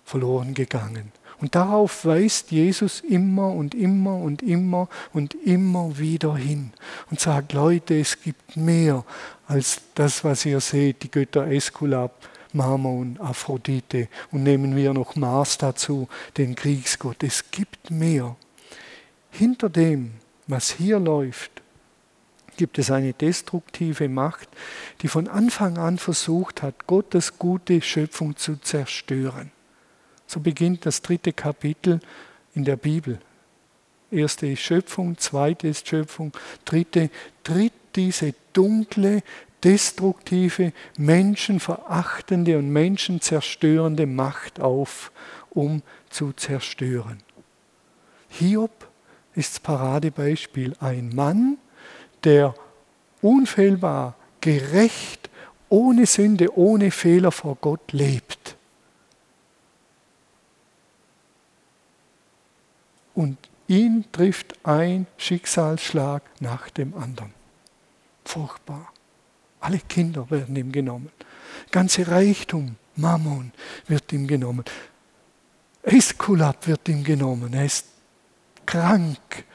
[0.06, 1.12] verloren gegangen.
[1.42, 6.72] Und darauf weist Jesus immer und immer und immer und immer wieder hin
[7.10, 9.06] und sagt, Leute, es gibt mehr
[9.48, 12.14] als das, was ihr seht, die Götter Eskulap,
[12.54, 16.08] Mammon, Aphrodite und nehmen wir noch Mars dazu,
[16.38, 17.24] den Kriegsgott.
[17.24, 18.36] Es gibt mehr.
[19.32, 20.14] Hinter dem,
[20.48, 21.62] was hier läuft,
[22.58, 24.50] gibt es eine destruktive Macht,
[25.02, 29.52] die von Anfang an versucht hat, Gottes gute Schöpfung zu zerstören.
[30.28, 32.02] So beginnt das dritte Kapitel
[32.54, 33.20] in der Bibel.
[34.12, 36.34] Erste ist Schöpfung, zweite ist Schöpfung,
[36.66, 37.10] dritte
[37.44, 39.24] tritt diese dunkle,
[39.64, 45.12] destruktive, menschenverachtende und menschenzerstörende Macht auf,
[45.50, 47.22] um zu zerstören.
[48.30, 48.88] Hiob
[49.36, 50.76] ist das Paradebeispiel.
[50.80, 51.58] Ein Mann,
[52.24, 52.54] der
[53.22, 55.30] unfehlbar, gerecht,
[55.70, 58.56] ohne Sünde, ohne Fehler vor Gott lebt.
[63.14, 67.34] Und ihn trifft ein Schicksalsschlag nach dem anderen.
[68.24, 68.94] Furchtbar.
[69.60, 71.12] Alle Kinder werden ihm genommen.
[71.72, 73.52] Ganze Reichtum, Mammon
[73.88, 74.64] wird ihm genommen.
[75.84, 77.54] Eskulap wird ihm genommen.
[77.54, 77.88] Er ist
[78.66, 79.46] krank,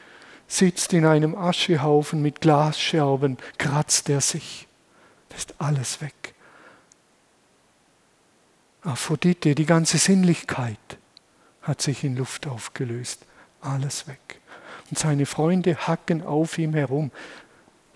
[0.47, 4.67] sitzt in einem Aschehaufen mit Glasscherben, kratzt er sich.
[5.29, 6.33] Das ist alles weg.
[8.81, 10.77] Aphrodite, die ganze Sinnlichkeit
[11.61, 13.25] hat sich in Luft aufgelöst.
[13.61, 14.39] Alles weg.
[14.89, 17.11] Und seine Freunde hacken auf ihm herum.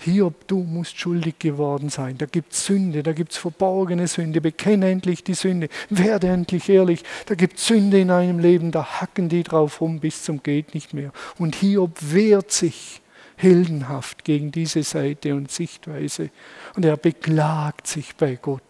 [0.02, 2.18] Hiob, du musst schuldig geworden sein.
[2.18, 4.40] Da gibt es Sünde, da gibt es verborgene Sünde.
[4.40, 5.68] Bekenne endlich die Sünde.
[5.90, 7.04] Werde endlich ehrlich.
[7.26, 10.74] Da gibt es Sünde in einem Leben, da hacken die drauf rum bis zum Geht
[10.74, 11.12] nicht mehr.
[11.38, 13.02] Und Hiob wehrt sich
[13.36, 16.30] heldenhaft gegen diese Seite und Sichtweise.
[16.76, 18.62] Und er beklagt sich bei Gott.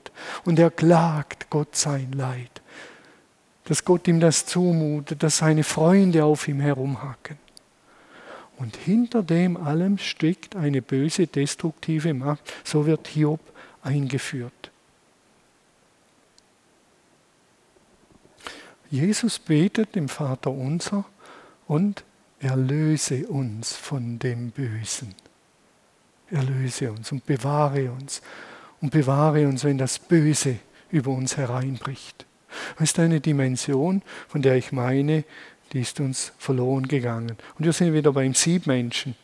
[0.46, 2.62] Und er klagt Gott sein Leid.
[3.66, 7.38] Dass Gott ihm das zumutet, dass seine Freunde auf ihm herumhacken.
[8.60, 12.42] Und hinter dem allem steckt eine böse, destruktive Macht.
[12.66, 13.40] So wird Hiob
[13.82, 14.72] eingeführt.
[18.92, 21.06] Jesus betet dem Vater unser
[21.68, 22.04] und
[22.40, 25.16] erlöse uns von dem Bösen.
[26.30, 28.22] Erlöse uns und bewahre uns
[28.82, 30.58] und bewahre uns, wenn das Böse
[30.92, 32.26] über uns hereinbricht.
[32.78, 35.24] Das ist eine Dimension, von der ich meine,
[35.74, 37.38] die ist uns verloren gegangen.
[37.58, 39.16] Und wir sind wieder beim Siebmenschen.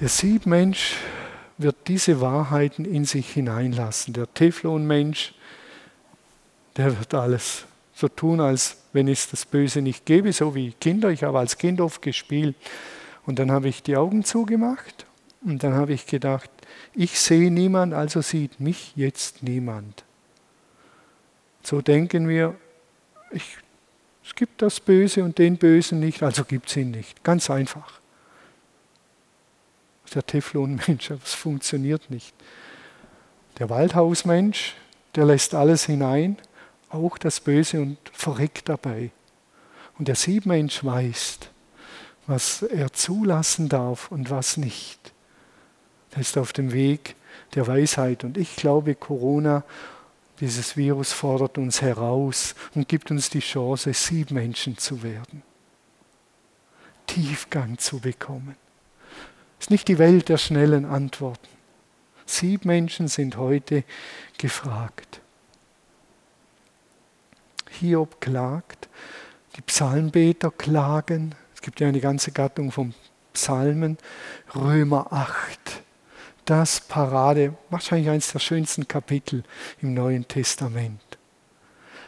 [0.00, 0.96] Der Siebmensch
[1.58, 4.14] wird diese Wahrheiten in sich hineinlassen.
[4.14, 5.34] Der Teflonmensch,
[6.76, 11.10] der wird alles so tun, als wenn es das Böse nicht gäbe, so wie Kinder.
[11.10, 12.56] Ich habe als Kind oft gespielt
[13.26, 15.06] und dann habe ich die Augen zugemacht
[15.44, 16.50] und dann habe ich gedacht,
[16.92, 20.04] ich sehe niemand, also sieht mich jetzt niemand.
[21.62, 22.56] So denken wir,
[23.30, 23.56] ich,
[24.24, 27.22] es gibt das Böse und den Bösen nicht, also gibt es ihn nicht.
[27.22, 28.00] Ganz einfach.
[30.14, 32.34] Der Teflonmensch, es funktioniert nicht.
[33.58, 34.74] Der Waldhausmensch,
[35.14, 36.38] der lässt alles hinein,
[36.88, 39.10] auch das Böse und verreckt dabei.
[39.98, 41.38] Und der Siebmensch weiß,
[42.26, 45.12] was er zulassen darf und was nicht.
[46.12, 47.16] Er ist auf dem Weg
[47.54, 48.24] der Weisheit.
[48.24, 49.64] Und ich glaube, Corona
[50.40, 55.42] dieses Virus fordert uns heraus und gibt uns die Chance, Siebmenschen zu werden.
[57.06, 58.56] Tiefgang zu bekommen.
[59.58, 61.48] Es ist nicht die Welt der schnellen Antworten.
[62.26, 63.84] Siebmenschen sind heute
[64.38, 65.20] gefragt.
[67.70, 68.88] Hiob klagt,
[69.56, 71.34] die Psalmbeter klagen.
[71.54, 72.94] Es gibt ja eine ganze Gattung von
[73.32, 73.98] Psalmen.
[74.54, 75.83] Römer 8
[76.44, 79.44] das Parade, wahrscheinlich eines der schönsten Kapitel
[79.80, 81.00] im Neuen Testament.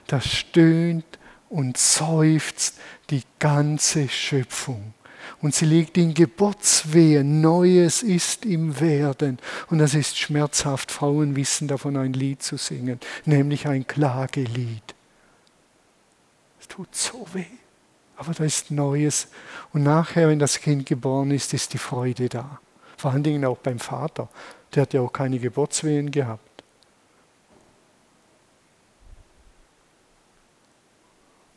[0.07, 1.05] Da stöhnt
[1.49, 2.79] und seufzt
[3.11, 4.95] die ganze Schöpfung.
[5.43, 9.39] Und sie liegt in Geburtswehen, Neues ist im Werden.
[9.69, 10.91] Und das ist schmerzhaft.
[10.91, 14.95] Frauen wissen davon ein Lied zu singen, nämlich ein Klagelied.
[16.61, 17.45] Es tut so weh,
[18.17, 19.29] aber da ist Neues.
[19.73, 22.61] Und nachher, wenn das Kind geboren ist, ist die Freude da.
[22.97, 24.29] Vor allen Dingen auch beim Vater.
[24.75, 26.43] Der hat ja auch keine Geburtswehen gehabt.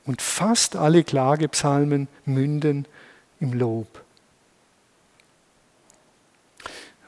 [0.05, 2.87] Und fast alle Klagepsalmen münden
[3.39, 4.03] im Lob.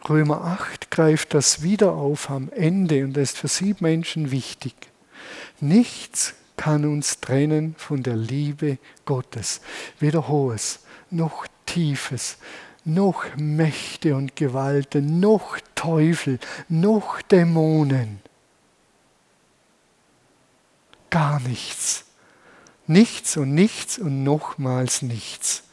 [0.07, 4.75] Römer 8 greift das wieder auf am Ende und das ist für sieben Menschen wichtig.
[5.59, 9.61] Nichts kann uns trennen von der Liebe Gottes.
[9.99, 12.37] Weder Hohes noch Tiefes,
[12.83, 16.39] noch Mächte und Gewalten, noch Teufel,
[16.69, 18.19] noch Dämonen.
[21.09, 22.05] Gar nichts.
[22.87, 25.63] Nichts und nichts und nochmals nichts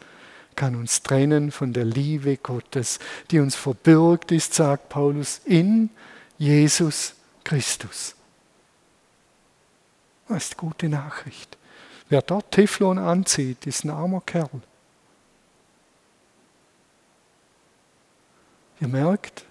[0.59, 2.99] kann uns trennen von der Liebe Gottes,
[3.31, 5.89] die uns verbürgt ist, sagt Paulus, in
[6.37, 8.17] Jesus Christus.
[10.27, 11.57] Das ist gute Nachricht.
[12.09, 14.51] Wer dort Teflon anzieht, ist ein armer Kerl.
[18.81, 19.45] Ihr merkt,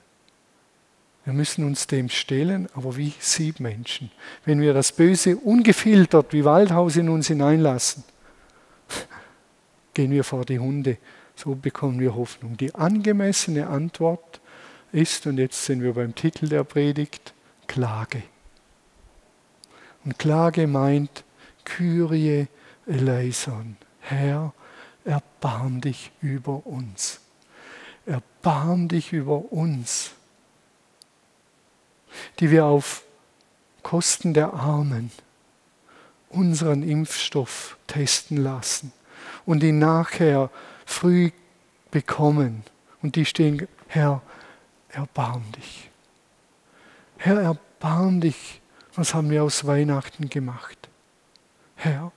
[1.26, 4.12] wir müssen uns dem stellen, aber wie sieben Menschen.
[4.46, 8.06] Wenn wir das Böse ungefiltert wie Waldhaus in uns hineinlassen,
[9.94, 10.98] gehen wir vor die Hunde.
[11.36, 12.56] So bekommen wir Hoffnung.
[12.56, 14.40] Die angemessene Antwort
[14.94, 17.34] ist, und jetzt sind wir beim Titel der Predigt,
[17.68, 18.24] Klage.
[20.06, 21.26] Und Klage meint
[21.66, 22.48] Kyrie
[22.86, 23.76] eleison.
[24.00, 24.54] Herr,
[25.04, 27.20] erbarm dich über uns
[28.08, 30.12] erbarm dich über uns,
[32.39, 33.04] die wir auf
[33.84, 35.12] Kosten der Armen
[36.30, 38.91] unseren Impfstoff testen lassen
[39.46, 40.50] und ihn nachher
[40.86, 41.32] früh
[41.91, 42.63] bekommen.
[43.02, 44.22] Und die stehen, Herr,
[44.89, 45.89] erbarm dich.
[47.17, 48.62] Herr, erbarm dich.
[48.96, 50.89] Was haben wir aus Weihnachten gemacht?
[51.76, 52.12] Herr,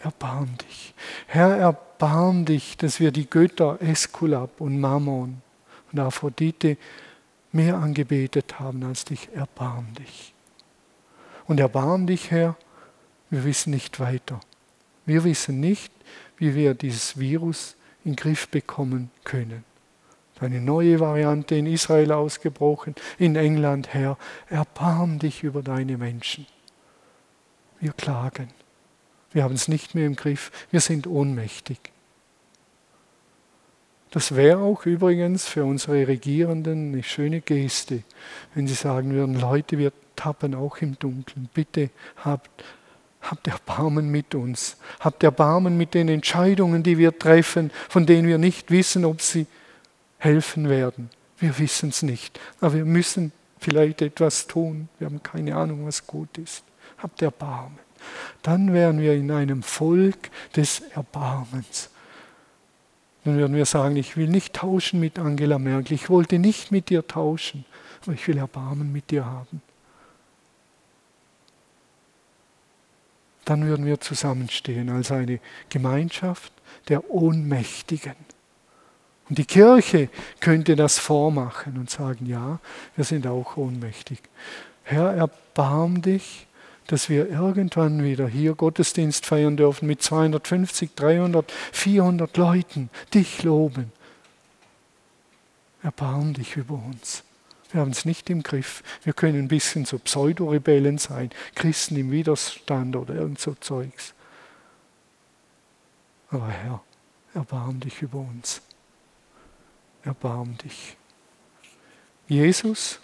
[0.00, 0.94] erbarm dich.
[1.26, 5.42] Herr, erbarm dich, dass wir die Götter Eskulap und Mammon
[5.92, 6.76] und Aphrodite
[7.52, 9.28] mehr angebetet haben als dich.
[9.34, 10.34] Erbarm dich.
[11.46, 12.56] Und erbarm dich, Herr,
[13.30, 14.40] wir wissen nicht weiter.
[15.06, 15.92] Wir wissen nicht,
[16.36, 19.64] wie wir dieses Virus in den Griff bekommen können.
[20.40, 24.16] Eine neue Variante in Israel ausgebrochen, in England, Herr,
[24.48, 26.46] erbarm dich über deine Menschen.
[27.80, 28.48] Wir klagen.
[29.32, 30.50] Wir haben es nicht mehr im Griff.
[30.70, 31.78] Wir sind ohnmächtig.
[34.10, 38.02] Das wäre auch übrigens für unsere Regierenden eine schöne Geste,
[38.54, 41.50] wenn sie sagen würden, Leute, wir tappen auch im Dunkeln.
[41.52, 42.64] Bitte habt,
[43.20, 44.78] habt Erbarmen mit uns.
[45.00, 49.46] Habt Erbarmen mit den Entscheidungen, die wir treffen, von denen wir nicht wissen, ob sie
[50.16, 51.10] helfen werden.
[51.38, 54.88] Wir wissen es nicht, aber wir müssen vielleicht etwas tun.
[54.98, 56.64] Wir haben keine Ahnung, was gut ist.
[56.96, 57.78] Habt Erbarmen.
[58.42, 61.90] Dann wären wir in einem Volk des Erbarmens.
[63.24, 65.94] Dann würden wir sagen, ich will nicht tauschen mit Angela Merkel.
[65.94, 67.64] Ich wollte nicht mit dir tauschen,
[68.02, 69.60] aber ich will Erbarmen mit dir haben.
[73.44, 76.52] Dann würden wir zusammenstehen als eine Gemeinschaft
[76.88, 78.16] der Ohnmächtigen.
[79.28, 80.08] Und die Kirche
[80.40, 82.60] könnte das vormachen und sagen, ja,
[82.96, 84.20] wir sind auch ohnmächtig.
[84.84, 86.46] Herr, erbarm dich,
[86.88, 93.92] dass wir irgendwann wieder hier Gottesdienst feiern dürfen mit 250, 300, 400 Leuten, dich loben.
[95.82, 97.22] Erbarm dich über uns.
[97.70, 98.82] Wir haben es nicht im Griff.
[99.04, 104.14] Wir können ein bisschen so Pseudorebellen sein, Christen im Widerstand oder irgend so Zeugs.
[106.30, 106.82] Aber Herr,
[107.34, 108.62] erbarm dich über uns
[110.08, 110.96] erbarm dich.
[112.26, 112.98] Jesus,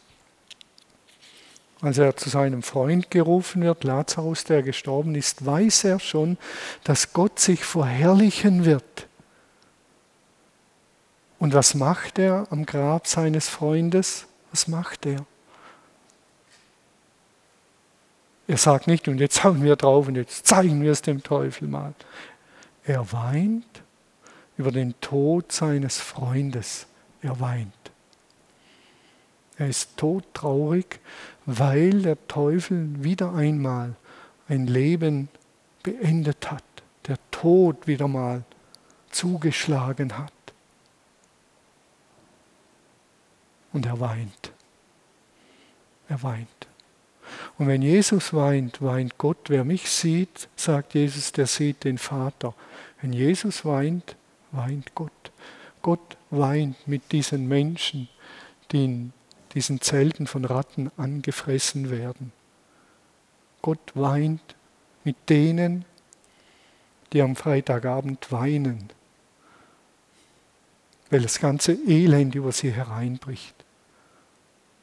[1.85, 6.39] als er zu seinem Freund gerufen wird, Lazarus, der gestorben ist, weiß er schon,
[6.83, 9.07] dass Gott sich verherrlichen wird.
[11.39, 14.27] Und was macht er am Grab seines Freundes?
[14.51, 15.27] Was macht er?
[18.47, 21.69] Er sagt nicht, und jetzt hauen wir drauf und jetzt zeigen wir es dem Teufel
[21.69, 21.93] mal.
[22.85, 23.83] Er weint
[24.57, 26.87] über den Tod seines Freundes.
[27.21, 27.84] Er weint.
[29.57, 31.01] Er ist todtraurig,
[31.47, 33.95] weil der Teufel wieder einmal
[34.49, 35.29] ein Leben
[35.83, 36.65] beendet hat,
[37.07, 38.45] der Tod wieder mal
[39.11, 40.33] zugeschlagen hat.
[43.73, 44.53] Und er weint.
[46.09, 46.49] Er weint.
[47.59, 49.49] Und wenn Jesus weint, weint Gott.
[49.49, 52.55] Wer mich sieht, sagt Jesus, der sieht den Vater.
[53.01, 54.17] Wenn Jesus weint,
[54.53, 55.33] weint Gott.
[55.83, 58.09] Gott weint mit diesen Menschen,
[58.71, 59.13] die in
[59.55, 62.33] diesen Zelten von Ratten angefressen werden.
[63.63, 64.57] Gott weint
[65.05, 65.85] mit denen,
[67.13, 68.91] die am Freitagabend weinen,
[71.11, 73.55] weil das ganze Elend über sie hereinbricht.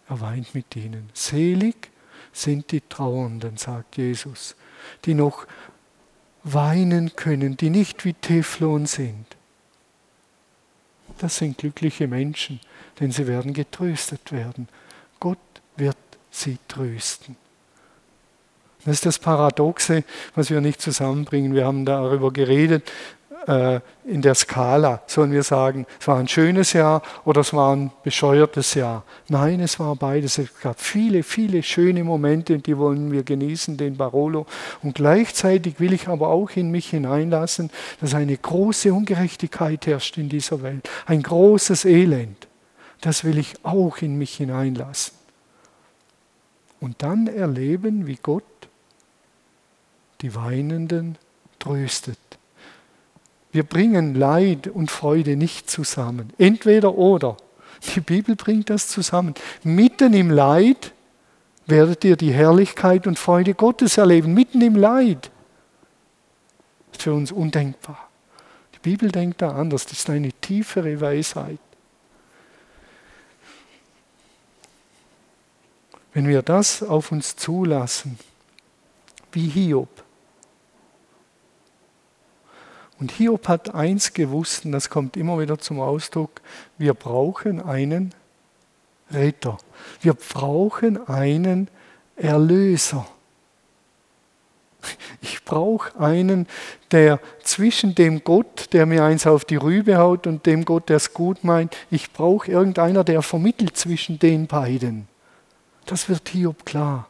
[0.07, 1.09] Er weint mit ihnen.
[1.13, 1.89] Selig
[2.31, 4.55] sind die Trauernden, sagt Jesus,
[5.05, 5.45] die noch
[6.43, 9.25] weinen können, die nicht wie Teflon sind.
[11.17, 12.59] Das sind glückliche Menschen,
[13.01, 14.69] denn sie werden getröstet werden.
[15.19, 15.37] Gott
[15.75, 15.97] wird
[16.29, 17.35] sie trösten.
[18.85, 21.53] Das ist das Paradoxe, was wir nicht zusammenbringen.
[21.53, 22.91] Wir haben darüber geredet,
[23.47, 27.75] äh, in der Skala sollen wir sagen, es war ein schönes Jahr oder es war
[27.75, 29.03] ein bescheuertes Jahr.
[29.29, 30.37] Nein, es war beides.
[30.37, 34.45] Es gab viele, viele schöne Momente, die wollen wir genießen, den Barolo.
[34.83, 40.29] Und gleichzeitig will ich aber auch in mich hineinlassen, dass eine große Ungerechtigkeit herrscht in
[40.29, 42.47] dieser Welt, ein großes Elend.
[43.01, 45.13] Das will ich auch in mich hineinlassen.
[46.79, 48.43] Und dann erleben, wie Gott
[50.21, 51.17] die Weinenden
[51.59, 52.17] tröstet
[53.51, 56.31] wir bringen Leid und Freude nicht zusammen.
[56.37, 57.37] Entweder oder.
[57.95, 59.33] Die Bibel bringt das zusammen.
[59.63, 60.93] Mitten im Leid
[61.65, 64.33] werdet ihr die Herrlichkeit und Freude Gottes erleben.
[64.33, 65.31] Mitten im Leid.
[66.91, 68.09] Das ist für uns undenkbar.
[68.75, 69.85] Die Bibel denkt da anders.
[69.85, 71.59] Das ist eine tiefere Weisheit.
[76.13, 78.19] Wenn wir das auf uns zulassen,
[79.31, 80.03] wie Hiob,
[83.01, 86.39] und Hiob hat eins gewusst, und das kommt immer wieder zum Ausdruck,
[86.77, 88.13] wir brauchen einen
[89.09, 89.57] Retter.
[90.01, 91.67] Wir brauchen einen
[92.15, 93.07] Erlöser.
[95.21, 96.47] Ich brauche einen,
[96.91, 100.97] der zwischen dem Gott, der mir eins auf die Rübe haut, und dem Gott, der
[100.97, 105.07] es gut meint, ich brauche irgendeiner, der vermittelt zwischen den beiden.
[105.91, 107.09] Das wird Hiob klar.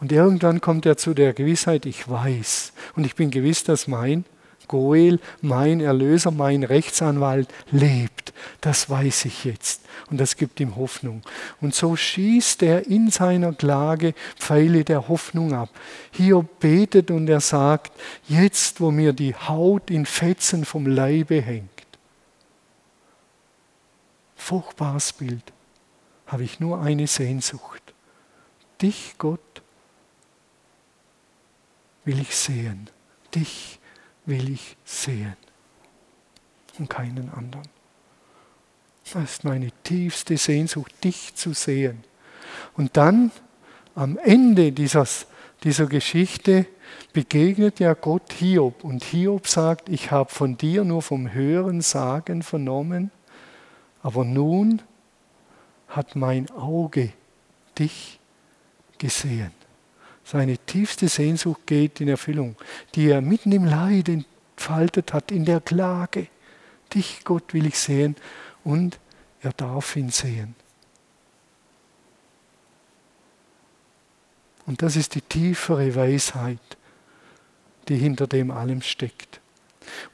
[0.00, 4.24] Und irgendwann kommt er zu der Gewissheit, ich weiß und ich bin gewiss, dass mein
[4.66, 8.32] Goel, mein Erlöser, mein Rechtsanwalt, lebt.
[8.62, 9.82] Das weiß ich jetzt.
[10.10, 11.20] Und das gibt ihm Hoffnung.
[11.60, 15.68] Und so schießt er in seiner Klage Pfeile der Hoffnung ab.
[16.10, 17.92] Hier betet und er sagt,
[18.26, 21.68] jetzt wo mir die Haut in Fetzen vom Leibe hängt.
[24.34, 25.52] Furchtbares Bild.
[26.26, 27.83] Habe ich nur eine Sehnsucht.
[28.80, 29.62] Dich, Gott,
[32.04, 32.88] will ich sehen.
[33.34, 33.78] Dich
[34.26, 35.36] will ich sehen
[36.78, 37.68] und keinen anderen.
[39.12, 42.04] Das ist meine tiefste Sehnsucht, dich zu sehen.
[42.76, 43.30] Und dann
[43.94, 45.26] am Ende dieses,
[45.62, 46.66] dieser Geschichte
[47.12, 52.42] begegnet ja Gott Hiob und Hiob sagt, ich habe von dir nur vom Hören sagen
[52.42, 53.10] vernommen,
[54.02, 54.82] aber nun
[55.88, 57.12] hat mein Auge
[57.78, 58.18] dich
[58.98, 59.52] gesehen.
[60.24, 62.56] Seine tiefste Sehnsucht geht in Erfüllung,
[62.94, 66.28] die er mitten im Leid entfaltet hat, in der Klage.
[66.94, 68.16] Dich, Gott, will ich sehen
[68.64, 68.98] und
[69.42, 70.54] er darf ihn sehen.
[74.66, 76.58] Und das ist die tiefere Weisheit,
[77.88, 79.40] die hinter dem allem steckt.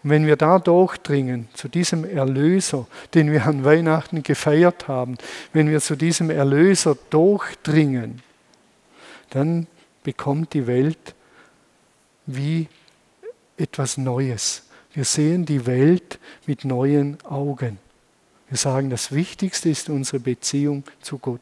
[0.02, 5.16] Und wenn wir da durchdringen zu diesem Erlöser, den wir an Weihnachten gefeiert haben,
[5.52, 8.22] wenn wir zu diesem Erlöser durchdringen,
[9.30, 9.66] dann
[10.02, 11.14] bekommt die Welt
[12.26, 12.68] wie
[13.56, 14.64] etwas Neues.
[14.92, 17.78] Wir sehen die Welt mit neuen Augen.
[18.50, 21.40] Wir sagen, das Wichtigste ist unsere Beziehung zu Gott.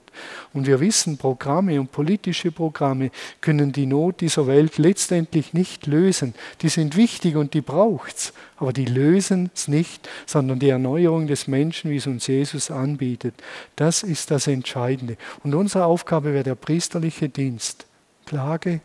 [0.52, 6.34] Und wir wissen, Programme und politische Programme können die Not dieser Welt letztendlich nicht lösen.
[6.61, 11.26] Die sind wichtig und die braucht es, aber die lösen es nicht, sondern die Erneuerung
[11.26, 13.34] des Menschen, wie es uns Jesus anbietet.
[13.74, 15.16] Das ist das Entscheidende.
[15.42, 17.86] Und unsere Aufgabe wäre der priesterliche Dienst.
[18.26, 18.82] Klage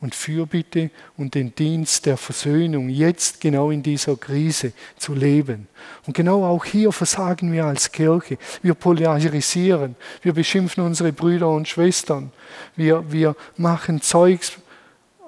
[0.00, 5.66] und Fürbitte und den Dienst der Versöhnung jetzt genau in dieser Krise zu leben.
[6.06, 8.38] Und genau auch hier versagen wir als Kirche.
[8.62, 12.30] Wir polarisieren, wir beschimpfen unsere Brüder und Schwestern,
[12.76, 14.52] wir, wir machen Zeugs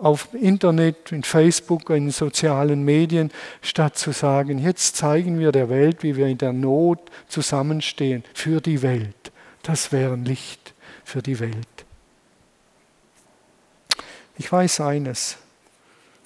[0.01, 6.03] auf Internet, in Facebook, in sozialen Medien, statt zu sagen, jetzt zeigen wir der Welt,
[6.03, 9.33] wie wir in der Not zusammenstehen für die Welt.
[9.63, 11.80] Das wäre ein Licht für die Welt.
[14.41, 15.37] Ich weiß eines,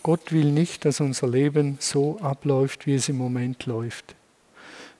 [0.05, 4.15] Gott will nicht, dass unser Leben so abläuft, wie es im Moment läuft.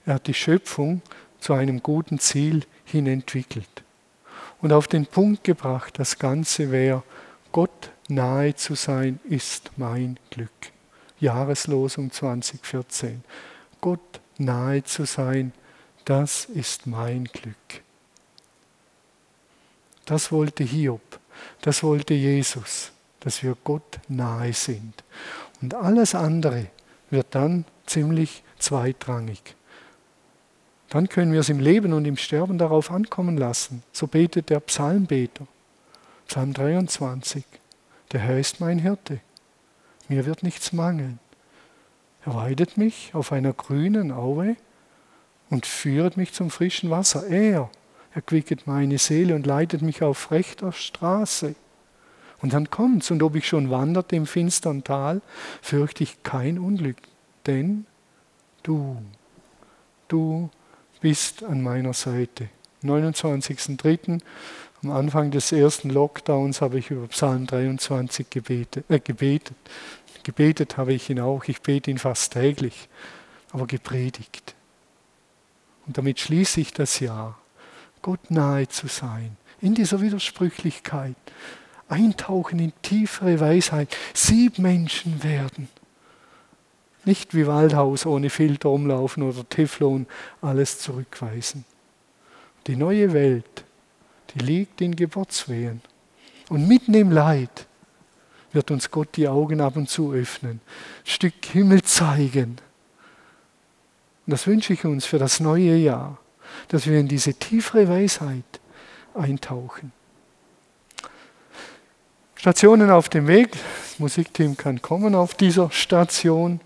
[0.05, 1.01] Er hat die Schöpfung
[1.39, 3.83] zu einem guten Ziel hin entwickelt
[4.61, 7.03] und auf den Punkt gebracht, das Ganze wäre,
[7.53, 10.51] Gott nahe zu sein, ist mein Glück.
[11.21, 13.23] Jahreslosung 2014.
[13.79, 15.53] Gott nahe zu sein,
[16.03, 17.81] das ist mein Glück.
[20.03, 21.17] Das wollte Hiob,
[21.61, 22.91] das wollte Jesus
[23.25, 25.03] dass wir Gott nahe sind.
[25.61, 26.67] Und alles andere
[27.09, 29.55] wird dann ziemlich zweitrangig.
[30.89, 33.81] Dann können wir es im Leben und im Sterben darauf ankommen lassen.
[33.91, 35.47] So betet der Psalmbeter.
[36.27, 37.43] Psalm 23.
[38.11, 39.19] Der Herr ist mein Hirte.
[40.07, 41.19] Mir wird nichts mangeln.
[42.25, 44.55] Er weidet mich auf einer grünen Aue
[45.49, 47.25] und führt mich zum frischen Wasser.
[47.27, 47.71] Er
[48.13, 51.55] erquicket meine Seele und leitet mich auf rechter Straße
[52.45, 53.09] und dann kommt's.
[53.09, 55.21] Und ob ich schon wanderte im finstern Tal,
[55.63, 56.97] fürchte ich kein Unglück,
[57.47, 57.87] denn
[58.61, 59.01] du,
[60.07, 60.51] du
[61.01, 62.49] bist an meiner Seite.
[62.83, 64.21] 29.03.
[64.83, 69.57] am Anfang des ersten Lockdowns habe ich über Psalm 23 gebetet, äh, gebetet.
[70.21, 72.89] Gebetet habe ich ihn auch, ich bete ihn fast täglich,
[73.53, 74.53] aber gepredigt.
[75.87, 77.39] Und damit schließe ich das Jahr,
[78.03, 81.15] Gott nahe zu sein, in dieser Widersprüchlichkeit,
[81.87, 85.69] eintauchen in tiefere Weisheit, sieb Menschen werden.
[87.05, 90.07] Nicht wie Waldhaus ohne Filter umlaufen oder Teflon
[90.41, 91.65] alles zurückweisen.
[92.67, 93.63] Die neue Welt,
[94.33, 95.81] die liegt in Geburtswehen.
[96.49, 97.67] Und mitten im Leid
[98.51, 100.61] wird uns Gott die Augen ab und zu öffnen, ein
[101.03, 102.57] Stück Himmel zeigen.
[104.25, 106.17] Und das wünsche ich uns für das neue Jahr,
[106.69, 108.59] dass wir in diese tiefere Weisheit
[109.13, 109.91] eintauchen.
[112.45, 113.53] Stationen auf dem Weg.
[113.53, 116.59] Das Musikteam kann kommen auf dieser Station.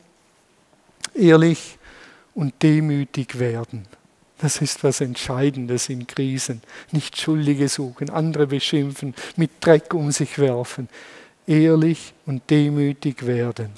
[1.16, 1.78] Ehrlich
[2.36, 3.88] und demütig werden.
[4.40, 6.62] Das ist was Entscheidendes in Krisen.
[6.92, 10.90] Nicht Schuldige suchen, andere beschimpfen, mit Dreck um sich werfen.
[11.48, 13.70] Ehrlich und demütig werden.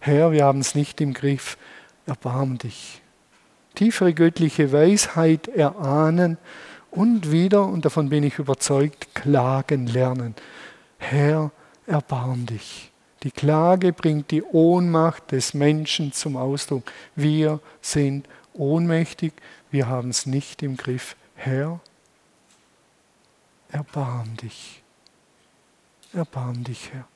[0.00, 1.58] Herr, wir haben es nicht im Griff.
[2.06, 3.02] Erbarm dich.
[3.74, 6.38] Tiefere göttliche Weisheit erahnen
[6.90, 10.34] und wieder, und davon bin ich überzeugt, klagen lernen.
[11.02, 11.50] Herr,
[11.86, 12.90] erbarm dich.
[13.22, 16.90] Die Klage bringt die Ohnmacht des Menschen zum Ausdruck.
[17.14, 19.32] Wir sind ohnmächtig,
[19.70, 21.16] wir haben es nicht im Griff.
[21.34, 21.80] Herr,
[23.70, 24.82] erbarm dich.
[26.12, 27.06] Erbarm dich, Herr.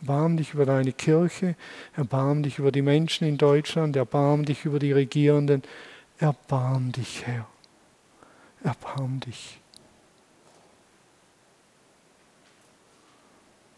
[0.00, 1.56] Erbarm dich über deine Kirche,
[1.96, 5.62] erbarm dich über die Menschen in Deutschland, erbarm dich über die Regierenden.
[6.18, 7.46] Erbarm dich, Herr.
[8.62, 9.60] Erbarm dich.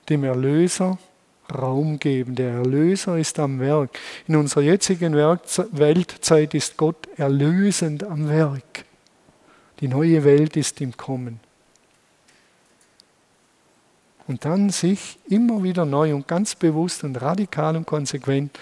[0.08, 0.98] Dem Erlöser
[1.52, 2.34] Raum geben.
[2.34, 3.98] Der Erlöser ist am Werk.
[4.26, 8.84] In unserer jetzigen Weltzeit ist Gott erlösend am Werk.
[9.80, 11.40] Die neue Welt ist im Kommen.
[14.28, 18.56] und dann sich immer wieder neu und ganz bewusst und radikal und konsequent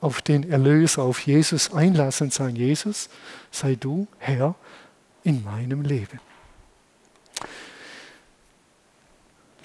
[0.00, 3.08] auf den Erlöser, auf Jesus einlassen und sagen, Jesus,
[3.50, 4.54] sei du Herr
[5.22, 6.18] in meinem Leben.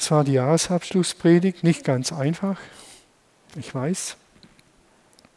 [0.02, 2.60] Das war die Jahresabschlusspredigt, nicht ganz einfach,
[3.56, 4.18] ich weiß,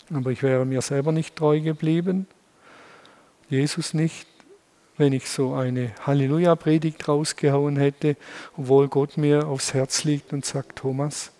[0.08, 2.26] aber ich wäre mir selber nicht treu geblieben,
[3.50, 4.26] Jesus nicht,
[4.96, 8.16] wenn ich so eine Halleluja-Predigt rausgehauen hätte,
[8.56, 11.30] obwohl Gott mir aufs Herz liegt und sagt, Thomas,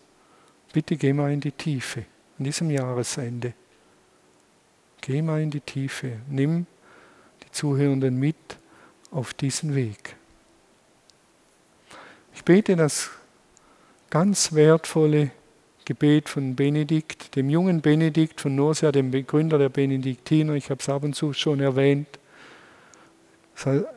[0.75, 2.05] bitte geh mal in die Tiefe
[2.39, 3.55] an diesem Jahresende.
[5.01, 6.67] Geh mal in die Tiefe, nimm
[7.43, 8.37] die Zuhörenden mit
[9.11, 10.15] auf diesen Weg.
[12.35, 13.11] Ich bete das
[14.11, 15.31] ganz wertvolle
[15.85, 20.55] Gebet von Benedikt, dem jungen Benedikt von Nursia, dem Begründer der Benediktiner.
[20.55, 22.09] Ich habe es ab und zu schon erwähnt.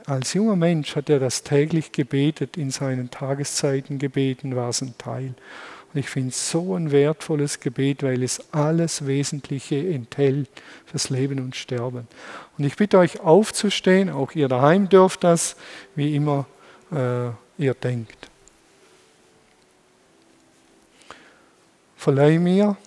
[0.05, 4.93] Als junger Mensch hat er das täglich gebetet, in seinen Tageszeiten gebeten war es ein
[4.97, 5.33] Teil.
[5.93, 10.49] Und ich finde es so ein wertvolles Gebet, weil es alles Wesentliche enthält
[10.85, 12.07] fürs Leben und Sterben.
[12.57, 15.55] Und ich bitte euch aufzustehen, auch ihr daheim dürft das,
[15.95, 16.45] wie immer
[16.91, 18.29] äh, ihr denkt.
[21.95, 22.77] Verleih mir,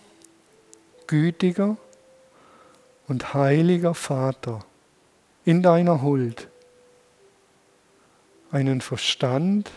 [1.06, 1.76] gütiger
[3.08, 4.64] und heiliger Vater,
[5.44, 6.48] in deiner Huld
[8.50, 9.70] einen Verstand,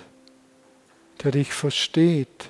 [1.23, 2.49] der dich versteht,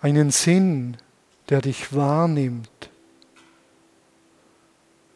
[0.00, 0.96] einen Sinn,
[1.48, 2.90] der dich wahrnimmt,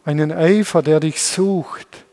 [0.05, 2.05] einen Eifer, der dich sucht,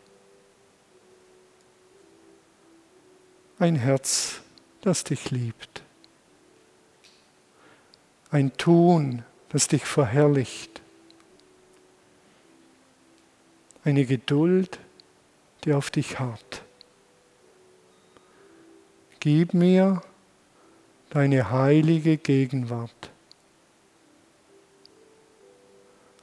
[3.60, 4.42] ein Herz,
[4.82, 5.82] das dich liebt,
[8.30, 10.82] ein Tun, das dich verherrlicht,
[13.84, 14.80] eine Geduld,
[15.64, 16.64] die auf dich harrt.
[19.20, 20.02] Gib mir
[21.10, 23.10] deine heilige Gegenwart,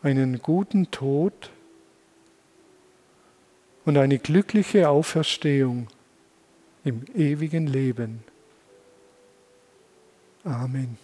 [0.02, 1.50] einen guten Tod
[3.84, 5.88] und eine glückliche Auferstehung
[6.84, 8.22] im ewigen Leben.
[10.44, 10.98] Amen.